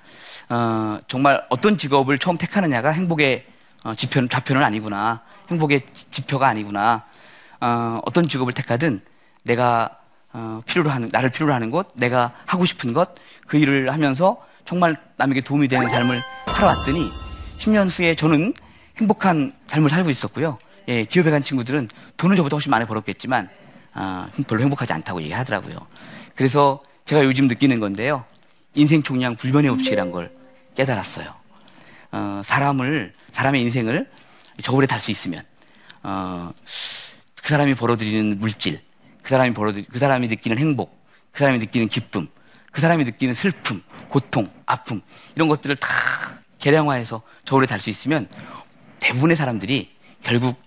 어, 0.49 0.99
정말 1.07 1.45
어떤 1.49 1.77
직업을 1.77 2.19
처음 2.19 2.37
택하느냐가 2.37 2.91
행복의 2.91 3.47
어, 3.83 3.95
지표, 3.95 4.27
좌표는 4.27 4.63
아니구나. 4.63 5.23
행복의 5.51 5.83
지표가 6.11 6.49
아니구나. 6.49 7.05
어, 7.61 8.01
어떤 8.05 8.29
직업을 8.29 8.53
택하든 8.53 9.01
내가 9.43 9.97
어, 10.33 10.63
필요로 10.67 10.91
하는, 10.91 11.09
나를 11.11 11.31
필요로 11.31 11.53
하는 11.53 11.71
것, 11.71 11.89
내가 11.95 12.33
하고 12.47 12.65
싶은 12.65 12.93
것, 12.93 13.15
그 13.47 13.57
일을 13.57 13.93
하면서 13.93 14.45
정말 14.65 14.97
남에게 15.17 15.41
도움이 15.41 15.67
되는 15.67 15.89
삶을 15.89 16.23
살아왔더니 16.55 17.11
10년 17.59 17.89
후에 17.91 18.15
저는 18.15 18.55
행복한 18.99 19.53
삶을 19.67 19.91
살고 19.91 20.11
있었고요. 20.11 20.59
예, 20.89 21.05
기업에 21.05 21.31
간 21.31 21.43
친구들은 21.43 21.89
돈은 22.17 22.37
저보다 22.37 22.57
훨씬 22.57 22.71
많이 22.71 22.85
벌었겠지만 22.85 23.49
어, 23.95 24.27
별로 24.47 24.63
행복하지 24.63 24.93
않다고 24.93 25.23
얘기하더라고요. 25.23 25.77
그래서 26.35 26.83
제가 27.05 27.25
요즘 27.25 27.47
느끼는 27.47 27.81
건데요. 27.81 28.25
인생 28.75 29.03
총량 29.03 29.37
불변의 29.37 29.71
법칙이란 29.73 30.11
걸 30.11 30.31
깨달았어요. 30.77 31.35
어, 32.13 32.43
사람을 32.45 33.13
사람의 33.33 33.63
인생을 33.63 34.09
저울에 34.63 34.87
달 34.87 35.01
수 35.01 35.11
있으면 35.11 35.45
어, 36.03 36.53
그 37.43 37.49
사람이 37.49 37.75
벌어들이는 37.75 38.39
물질, 38.39 38.81
그 39.23 39.29
사람이 39.31 39.55
벌어들 39.55 39.85
그 39.91 39.99
사람이 39.99 40.29
느끼는 40.29 40.59
행복, 40.59 41.05
그 41.33 41.41
사람이 41.41 41.59
느끼는 41.59 41.89
기쁨, 41.89 42.29
그 42.71 42.81
사람이 42.81 43.05
느끼는 43.05 43.35
슬픔, 43.35 43.83
고통, 44.09 44.51
아픔 44.67 45.01
이런 45.35 45.49
것들을 45.49 45.77
다 45.77 45.89
계량화해서 46.59 47.23
저울에 47.45 47.67
달 47.67 47.81
수 47.81 47.91
있으면 47.91 48.29
대부분의 49.01 49.37
사람들이 49.37 49.91
결국 50.23 50.61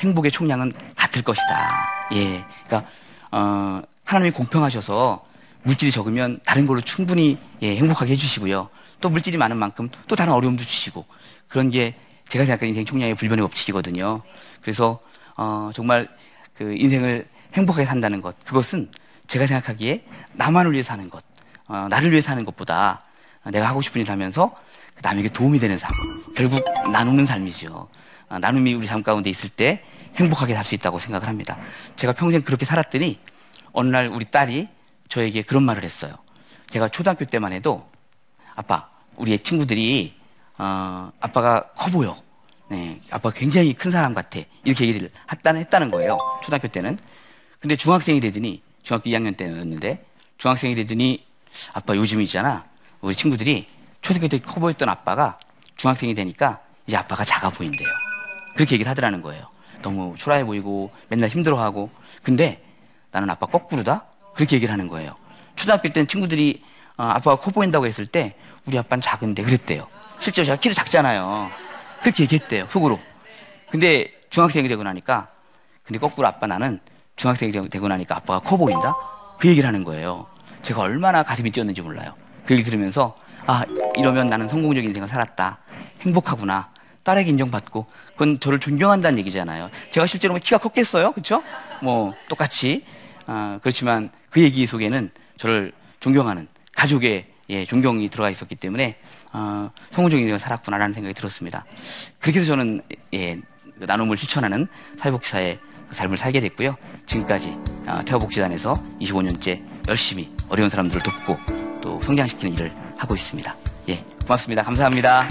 행복의 0.00 0.32
총량은 0.32 0.72
같을 0.96 1.22
것이다. 1.22 1.86
예, 2.14 2.44
그러니까 2.66 2.90
어, 3.30 3.82
하나님이 4.04 4.32
공평하셔서 4.32 5.24
물질이 5.62 5.90
적으면 5.90 6.40
다른 6.44 6.66
걸로 6.66 6.80
충분히 6.80 7.38
예, 7.62 7.76
행복하게 7.76 8.12
해주시고요. 8.12 8.68
또 9.00 9.08
물질이 9.08 9.36
많은 9.36 9.56
만큼 9.56 9.88
또 10.08 10.16
다른 10.16 10.32
어려움도 10.32 10.64
주시고 10.64 11.04
그런 11.48 11.70
게 11.70 11.94
제가 12.28 12.44
생각하는 12.44 12.68
인생 12.68 12.84
총량의 12.84 13.14
불변의 13.14 13.46
법칙이거든요. 13.46 14.22
그래서 14.60 15.00
어, 15.36 15.70
정말 15.74 16.08
그 16.54 16.74
인생을 16.76 17.28
행복하게 17.54 17.84
산다는 17.84 18.20
것 18.20 18.36
그것은 18.44 18.90
제가 19.26 19.46
생각하기에 19.46 20.04
나만을 20.32 20.72
위해 20.72 20.82
사는 20.82 21.08
것, 21.08 21.22
어, 21.66 21.86
나를 21.88 22.10
위해 22.10 22.20
사는 22.20 22.44
것보다 22.44 23.02
내가 23.44 23.68
하고 23.68 23.80
싶은 23.80 24.00
일 24.00 24.10
하면서 24.10 24.54
남에게 25.02 25.28
도움이 25.30 25.58
되는 25.58 25.78
삶, 25.78 25.90
결국 26.36 26.62
나누는 26.90 27.26
삶이죠. 27.26 27.88
어, 28.30 28.38
나눔이 28.38 28.72
우리 28.74 28.86
삶 28.86 29.02
가운데 29.02 29.28
있을 29.28 29.50
때 29.50 29.84
행복하게 30.16 30.54
살 30.54 30.64
수 30.64 30.74
있다고 30.74 30.98
생각을 30.98 31.28
합니다. 31.28 31.58
제가 31.96 32.12
평생 32.14 32.42
그렇게 32.42 32.64
살았더니 32.64 33.18
어느 33.72 33.88
날 33.88 34.08
우리 34.08 34.24
딸이 34.24 34.68
저에게 35.08 35.42
그런 35.42 35.64
말을 35.64 35.84
했어요. 35.84 36.14
제가 36.68 36.88
초등학교 36.88 37.24
때만 37.24 37.52
해도 37.52 37.88
아빠, 38.54 38.88
우리의 39.18 39.40
친구들이 39.40 40.14
어, 40.58 41.10
아빠가 41.20 41.70
커 41.76 41.90
보여. 41.90 42.16
네, 42.68 43.00
아빠가 43.10 43.36
굉장히 43.36 43.72
큰 43.74 43.90
사람 43.90 44.14
같아. 44.14 44.38
이렇게 44.64 44.86
얘기를 44.86 45.10
했다는, 45.32 45.60
했다는 45.62 45.90
거예요. 45.90 46.16
초등학교 46.42 46.68
때는. 46.68 46.98
근데 47.58 47.74
중학생이 47.74 48.20
되더니 48.20 48.62
중학교 48.82 49.10
2학년 49.10 49.36
때였는데 49.36 50.04
중학생이 50.38 50.74
되더니 50.76 51.24
아빠 51.74 51.96
요즘이잖아. 51.96 52.64
우리 53.00 53.14
친구들이 53.14 53.66
초등학교 54.02 54.28
때 54.28 54.38
커 54.38 54.60
보였던 54.60 54.88
아빠가 54.88 55.38
중학생이 55.76 56.14
되니까 56.14 56.60
이제 56.86 56.96
아빠가 56.96 57.24
작아 57.24 57.50
보인대요. 57.50 57.88
그렇게 58.60 58.74
얘기를 58.74 58.90
하더라는 58.90 59.22
거예요. 59.22 59.46
너무 59.80 60.14
초라해 60.18 60.44
보이고 60.44 60.90
맨날 61.08 61.30
힘들어하고. 61.30 61.88
근데 62.22 62.62
나는 63.10 63.30
아빠 63.30 63.46
거꾸로다? 63.46 64.04
그렇게 64.34 64.56
얘기를 64.56 64.70
하는 64.70 64.86
거예요. 64.86 65.16
초등학교 65.56 65.88
때는 65.88 66.06
친구들이 66.06 66.62
어, 66.98 67.04
아빠가 67.04 67.36
커 67.36 67.50
보인다고 67.50 67.86
했을 67.86 68.04
때 68.04 68.36
우리 68.66 68.76
아빠는 68.76 69.00
작은데 69.00 69.44
그랬대요. 69.44 69.86
실제로 70.18 70.44
제가 70.44 70.60
키도 70.60 70.74
작잖아요. 70.74 71.50
그렇게 72.02 72.24
얘기했대요. 72.24 72.66
속으로. 72.68 73.00
근데 73.70 74.12
중학생이 74.28 74.68
되고 74.68 74.82
나니까 74.82 75.28
근데 75.82 75.98
거꾸로 75.98 76.28
아빠 76.28 76.46
나는 76.46 76.80
중학생이 77.16 77.52
되고 77.70 77.88
나니까 77.88 78.16
아빠가 78.16 78.40
커 78.40 78.58
보인다? 78.58 78.94
그 79.38 79.48
얘기를 79.48 79.66
하는 79.66 79.84
거예요. 79.84 80.26
제가 80.60 80.82
얼마나 80.82 81.22
가슴이 81.22 81.50
뛰었는지 81.50 81.80
몰라요. 81.80 82.12
그 82.44 82.52
얘기 82.52 82.62
들으면서 82.62 83.16
아 83.46 83.64
이러면 83.96 84.26
나는 84.26 84.48
성공적인 84.48 84.90
인생을 84.90 85.08
살았다. 85.08 85.60
행복하구나. 86.02 86.68
딸에게 87.10 87.30
인정받고 87.30 87.86
그건 88.12 88.38
저를 88.38 88.60
존경한다는 88.60 89.18
얘기잖아요. 89.20 89.70
제가 89.90 90.06
실제로 90.06 90.34
뭐 90.34 90.40
키가 90.40 90.58
컸겠어요, 90.58 91.12
그렇죠? 91.12 91.42
뭐 91.82 92.14
똑같이 92.28 92.84
아, 93.26 93.58
그렇지만 93.62 94.10
그 94.30 94.40
얘기 94.40 94.66
속에는 94.66 95.10
저를 95.36 95.72
존경하는 95.98 96.46
가족의 96.74 97.26
예, 97.50 97.66
존경이 97.66 98.08
들어가 98.10 98.30
있었기 98.30 98.54
때문에 98.54 98.96
어, 99.32 99.70
성공적인 99.90 100.22
인생을 100.22 100.38
살았구나라는 100.38 100.94
생각이 100.94 101.14
들었습니다. 101.14 101.64
그렇게 102.20 102.38
해서 102.38 102.46
저는 102.48 102.80
예, 103.14 103.40
그 103.78 103.84
나눔을 103.86 104.16
실천하는 104.16 104.68
사회복지사의 104.98 105.58
삶을 105.90 106.16
살게 106.16 106.40
됐고요. 106.40 106.76
지금까지 107.06 107.58
어, 107.86 108.02
태화복지단에서 108.04 108.80
25년째 109.00 109.60
열심히 109.88 110.30
어려운 110.48 110.70
사람들을 110.70 111.02
돕고 111.02 111.80
또 111.80 112.00
성장시키는 112.02 112.54
일을 112.54 112.72
하고 112.96 113.16
있습니다. 113.16 113.56
예, 113.88 114.04
고맙습니다. 114.24 114.62
감사합니다. 114.62 115.26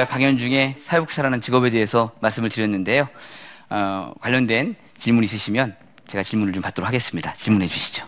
제가 0.00 0.10
강연 0.10 0.38
중에 0.38 0.76
사회복지사라는 0.82 1.42
직업에 1.42 1.68
대해서 1.68 2.12
말씀을 2.20 2.48
드렸는데요. 2.48 3.06
어, 3.68 4.14
관련된 4.18 4.74
질문 4.98 5.24
있으시면 5.24 5.76
제가 6.06 6.22
질문을 6.22 6.54
좀 6.54 6.62
받도록 6.62 6.88
하겠습니다. 6.88 7.34
질문해 7.34 7.66
주시죠. 7.66 8.06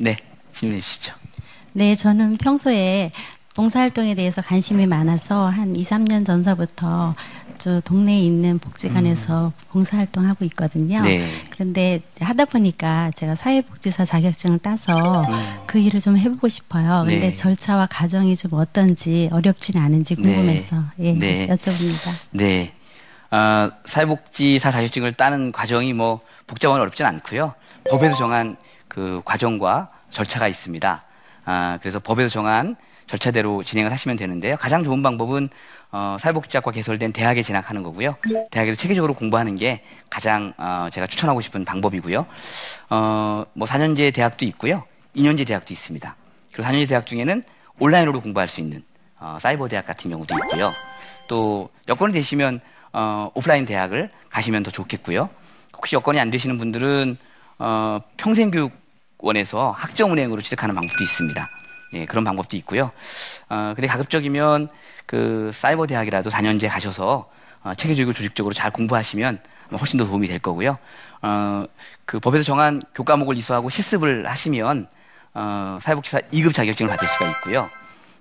네, 0.00 0.16
질문해 0.52 0.80
주시죠. 0.80 1.14
네, 1.74 1.94
저는 1.94 2.38
평소에 2.38 3.12
봉사활동에 3.54 4.14
대해서 4.16 4.42
관심이 4.42 4.86
많아서 4.86 5.46
한 5.46 5.76
2, 5.76 5.82
3년 5.82 6.26
전서부터 6.26 7.14
저 7.56 7.80
동네에 7.80 8.18
있는 8.18 8.58
복지관에서 8.58 9.52
봉사활동 9.70 10.26
하고 10.26 10.44
있거든요. 10.46 11.00
네. 11.02 11.24
그런데 11.50 12.00
하다 12.20 12.46
보니까 12.46 13.12
제가 13.12 13.36
사회복지사 13.36 14.04
자격증을 14.04 14.58
따서 14.58 15.24
그 15.66 15.78
일을 15.78 16.00
좀 16.00 16.18
해보고 16.18 16.48
싶어요. 16.48 17.04
근데 17.08 17.28
네. 17.28 17.30
절차와 17.30 17.86
과정이 17.86 18.34
좀 18.34 18.54
어떤지 18.54 19.28
어렵지는 19.30 19.80
않은지 19.80 20.16
궁금해서 20.16 20.82
예, 20.98 21.12
네. 21.12 21.46
여쭤봅니다. 21.46 22.10
네. 22.32 22.74
어, 23.30 23.70
사회복지사 23.86 24.72
자격증을 24.72 25.12
따는 25.12 25.52
과정이 25.52 25.92
뭐 25.92 26.20
복잡하고 26.48 26.80
어렵진 26.80 27.06
않고요. 27.06 27.54
법에서 27.88 28.16
정한 28.16 28.56
그 28.88 29.22
과정과 29.24 29.90
절차가 30.10 30.48
있습니다. 30.48 31.04
아, 31.44 31.78
그래서 31.80 32.00
법에서 32.00 32.28
정한 32.28 32.76
절차대로 33.06 33.62
진행을 33.62 33.92
하시면 33.92 34.16
되는데요. 34.16 34.56
가장 34.56 34.82
좋은 34.82 35.02
방법은 35.02 35.48
어, 35.92 36.16
사회복지학과 36.18 36.70
개설된 36.72 37.12
대학에 37.12 37.42
진학하는 37.42 37.82
거고요. 37.82 38.16
대학에서 38.50 38.76
체계적으로 38.76 39.14
공부하는 39.14 39.54
게 39.56 39.82
가장 40.10 40.52
어, 40.56 40.88
제가 40.90 41.06
추천하고 41.06 41.40
싶은 41.40 41.64
방법이고요. 41.64 42.26
어, 42.90 43.44
뭐 43.52 43.68
4년제 43.68 44.12
대학도 44.14 44.44
있고요. 44.46 44.84
2년제 45.14 45.46
대학도 45.46 45.72
있습니다. 45.72 46.16
그리고 46.52 46.68
4년제 46.68 46.88
대학 46.88 47.06
중에는 47.06 47.42
온라인으로 47.78 48.20
공부할 48.20 48.48
수 48.48 48.60
있는 48.60 48.82
어, 49.20 49.38
사이버 49.40 49.68
대학 49.68 49.86
같은 49.86 50.10
경우도 50.10 50.34
있고요. 50.44 50.72
또 51.28 51.68
여건이 51.88 52.12
되시면 52.12 52.60
어, 52.92 53.30
오프라인 53.34 53.64
대학을 53.64 54.10
가시면 54.30 54.62
더 54.62 54.70
좋겠고요. 54.70 55.28
혹시 55.76 55.96
여건이 55.96 56.18
안 56.18 56.30
되시는 56.30 56.58
분들은 56.58 57.16
어, 57.58 58.00
평생교육원에서 58.16 59.70
학점은행으로 59.72 60.42
취득하는 60.42 60.74
방법도 60.74 61.02
있습니다. 61.02 61.48
예, 61.94 62.06
그런 62.06 62.24
방법도 62.24 62.56
있고요. 62.58 62.90
어, 63.48 63.72
근데 63.74 63.86
가급적이면 63.86 64.68
그 65.06 65.50
사이버 65.52 65.86
대학이라도 65.86 66.30
4년제 66.30 66.68
가셔서 66.68 67.30
어, 67.62 67.74
체계적이고 67.74 68.12
조직적으로 68.12 68.52
잘 68.52 68.70
공부하시면 68.70 69.40
훨씬 69.78 69.98
더 69.98 70.04
도움이 70.04 70.26
될 70.28 70.38
거고요. 70.38 70.78
어, 71.22 71.64
그 72.04 72.20
법에서 72.20 72.42
정한 72.44 72.82
교과목을 72.94 73.36
이수하고 73.38 73.70
실습을 73.70 74.28
하시면 74.28 74.88
어, 75.34 75.78
사회복지사 75.80 76.20
2급 76.32 76.54
자격증을 76.54 76.90
받을 76.90 77.08
수가 77.08 77.28
있고요. 77.30 77.68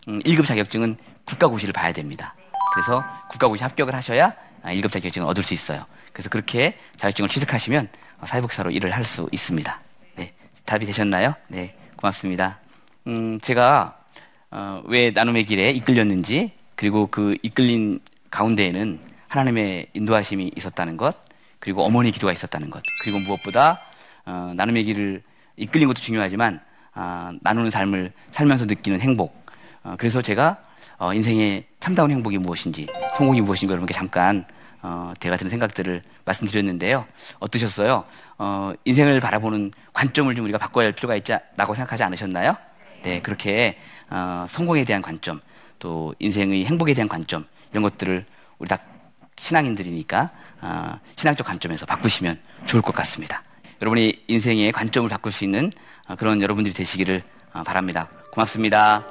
음, 0.07 0.19
1급 0.21 0.45
자격증은 0.45 0.97
국가고시를 1.25 1.73
봐야 1.73 1.91
됩니다. 1.91 2.35
그래서 2.73 3.03
국가고시 3.29 3.63
합격을 3.63 3.93
하셔야 3.93 4.33
아, 4.63 4.71
1급 4.73 4.91
자격증을 4.91 5.27
얻을 5.27 5.43
수 5.43 5.53
있어요. 5.53 5.85
그래서 6.11 6.29
그렇게 6.29 6.75
자격증을 6.97 7.29
취득하시면 7.29 7.89
어, 8.19 8.25
사회복지사로 8.25 8.71
일을 8.71 8.91
할 8.91 9.03
수 9.05 9.27
있습니다. 9.31 9.79
네, 10.15 10.33
답이 10.65 10.85
되셨나요? 10.85 11.35
네, 11.47 11.75
고맙습니다. 11.97 12.59
음, 13.07 13.39
제가 13.41 13.97
어, 14.51 14.81
왜 14.85 15.11
나눔의 15.11 15.45
길에 15.45 15.71
이끌렸는지 15.71 16.51
그리고 16.75 17.07
그 17.07 17.35
이끌린 17.41 17.99
가운데에는 18.29 18.99
하나님의 19.27 19.87
인도하심이 19.93 20.51
있었다는 20.55 20.97
것 20.97 21.17
그리고 21.59 21.83
어머니 21.83 22.11
기도가 22.11 22.31
있었다는 22.31 22.69
것 22.69 22.81
그리고 23.03 23.19
무엇보다 23.19 23.81
어, 24.25 24.53
나눔의 24.55 24.85
길을 24.85 25.21
이끌린 25.57 25.87
것도 25.87 26.01
중요하지만 26.01 26.61
아, 26.93 27.33
나누는 27.41 27.71
삶을 27.71 28.11
살면서 28.31 28.65
느끼는 28.65 29.01
행복 29.01 29.45
어, 29.83 29.95
그래서 29.97 30.21
제가 30.21 30.57
어, 30.97 31.13
인생의 31.13 31.65
참다운 31.79 32.11
행복이 32.11 32.37
무엇인지 32.37 32.87
성공이 33.17 33.41
무엇인지 33.41 33.71
여러분께 33.71 33.93
잠깐 33.93 34.45
어, 34.81 35.13
제가 35.19 35.37
드는 35.37 35.49
생각들을 35.49 36.03
말씀드렸는데요. 36.25 37.05
어떠셨어요? 37.39 38.03
어, 38.37 38.73
인생을 38.83 39.19
바라보는 39.21 39.71
관점을 39.93 40.35
좀 40.35 40.43
우리가 40.43 40.57
바꿔야 40.57 40.85
할 40.85 40.91
필요가 40.91 41.15
있다고 41.15 41.73
생각하지 41.73 42.03
않으셨나요? 42.03 42.55
네, 43.03 43.21
그렇게 43.21 43.77
어, 44.09 44.45
성공에 44.49 44.85
대한 44.85 45.01
관점, 45.01 45.41
또 45.77 46.15
인생의 46.19 46.65
행복에 46.65 46.93
대한 46.93 47.07
관점 47.07 47.45
이런 47.71 47.83
것들을 47.83 48.25
우리 48.59 48.69
다 48.69 48.79
신앙인들이니까 49.37 50.29
어, 50.61 50.99
신앙적 51.17 51.45
관점에서 51.45 51.85
바꾸시면 51.85 52.39
좋을 52.65 52.81
것 52.81 52.95
같습니다. 52.95 53.43
여러분이 53.81 54.23
인생의 54.27 54.71
관점을 54.71 55.09
바꿀 55.09 55.31
수 55.33 55.43
있는 55.43 55.71
어, 56.07 56.15
그런 56.15 56.41
여러분들이 56.41 56.73
되시기를 56.73 57.21
어, 57.53 57.63
바랍니다. 57.63 58.07
고맙습니다. 58.31 59.03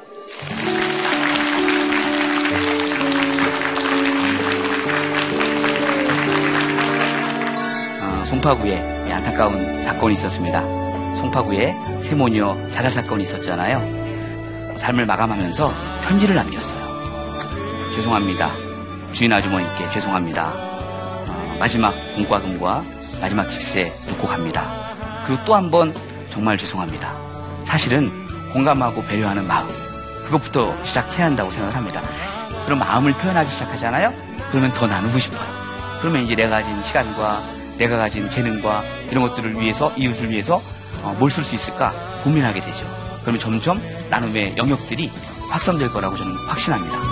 어, 8.01 8.25
송파구에 8.27 9.09
예, 9.09 9.13
안타까운 9.13 9.83
사건이 9.83 10.15
있었습니다. 10.15 10.63
송파구에 11.17 11.92
세모녀 12.13 12.55
자살 12.73 12.93
사건이 12.93 13.23
있었잖아요. 13.23 14.77
삶을 14.77 15.07
마감하면서 15.07 15.73
편지를 16.07 16.35
남겼어요. 16.35 16.83
죄송합니다. 17.95 18.51
주인 19.15 19.33
아주머니께 19.33 19.91
죄송합니다. 19.95 20.53
어, 20.53 21.57
마지막 21.59 21.95
공과금과 22.15 22.85
마지막 23.19 23.49
집세 23.49 23.91
놓고 24.11 24.27
갑니다. 24.27 24.71
그리고 25.27 25.43
또 25.47 25.55
한 25.55 25.71
번 25.71 25.95
정말 26.31 26.59
죄송합니다. 26.59 27.15
사실은 27.65 28.11
공감하고 28.53 29.03
배려하는 29.05 29.47
마음 29.47 29.69
그것부터 30.27 30.85
시작해야 30.85 31.25
한다고 31.25 31.51
생각을 31.51 31.75
합니다. 31.75 32.03
그런 32.67 32.79
마음을 32.79 33.15
표현하기 33.15 33.51
시작하잖아요. 33.51 34.13
그러면 34.51 34.71
더 34.75 34.87
나누고 34.87 35.19
싶어요. 35.19 35.41
그러면 36.03 36.25
이제 36.25 36.35
내가 36.35 36.51
가진 36.61 36.83
시간과 36.83 37.41
내가 37.79 37.97
가진 37.97 38.29
재능과 38.29 38.83
이런 39.11 39.27
것들을 39.27 39.59
위해서 39.59 39.91
이웃을 39.97 40.29
위해서 40.29 40.61
어, 41.03 41.15
뭘 41.19 41.31
쓸 41.31 41.45
수 41.45 41.55
있을까 41.55 41.93
고민하게 42.25 42.61
되죠. 42.61 42.85
그러면 43.23 43.41
점점 43.41 43.81
나눔의 44.11 44.57
영역들이 44.57 45.11
확산될 45.51 45.89
거라고 45.91 46.17
저는 46.17 46.35
확신합니다. 46.49 47.12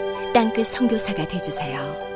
땅끝 0.33 0.67
선교사가 0.67 1.27
되주세요. 1.27 2.10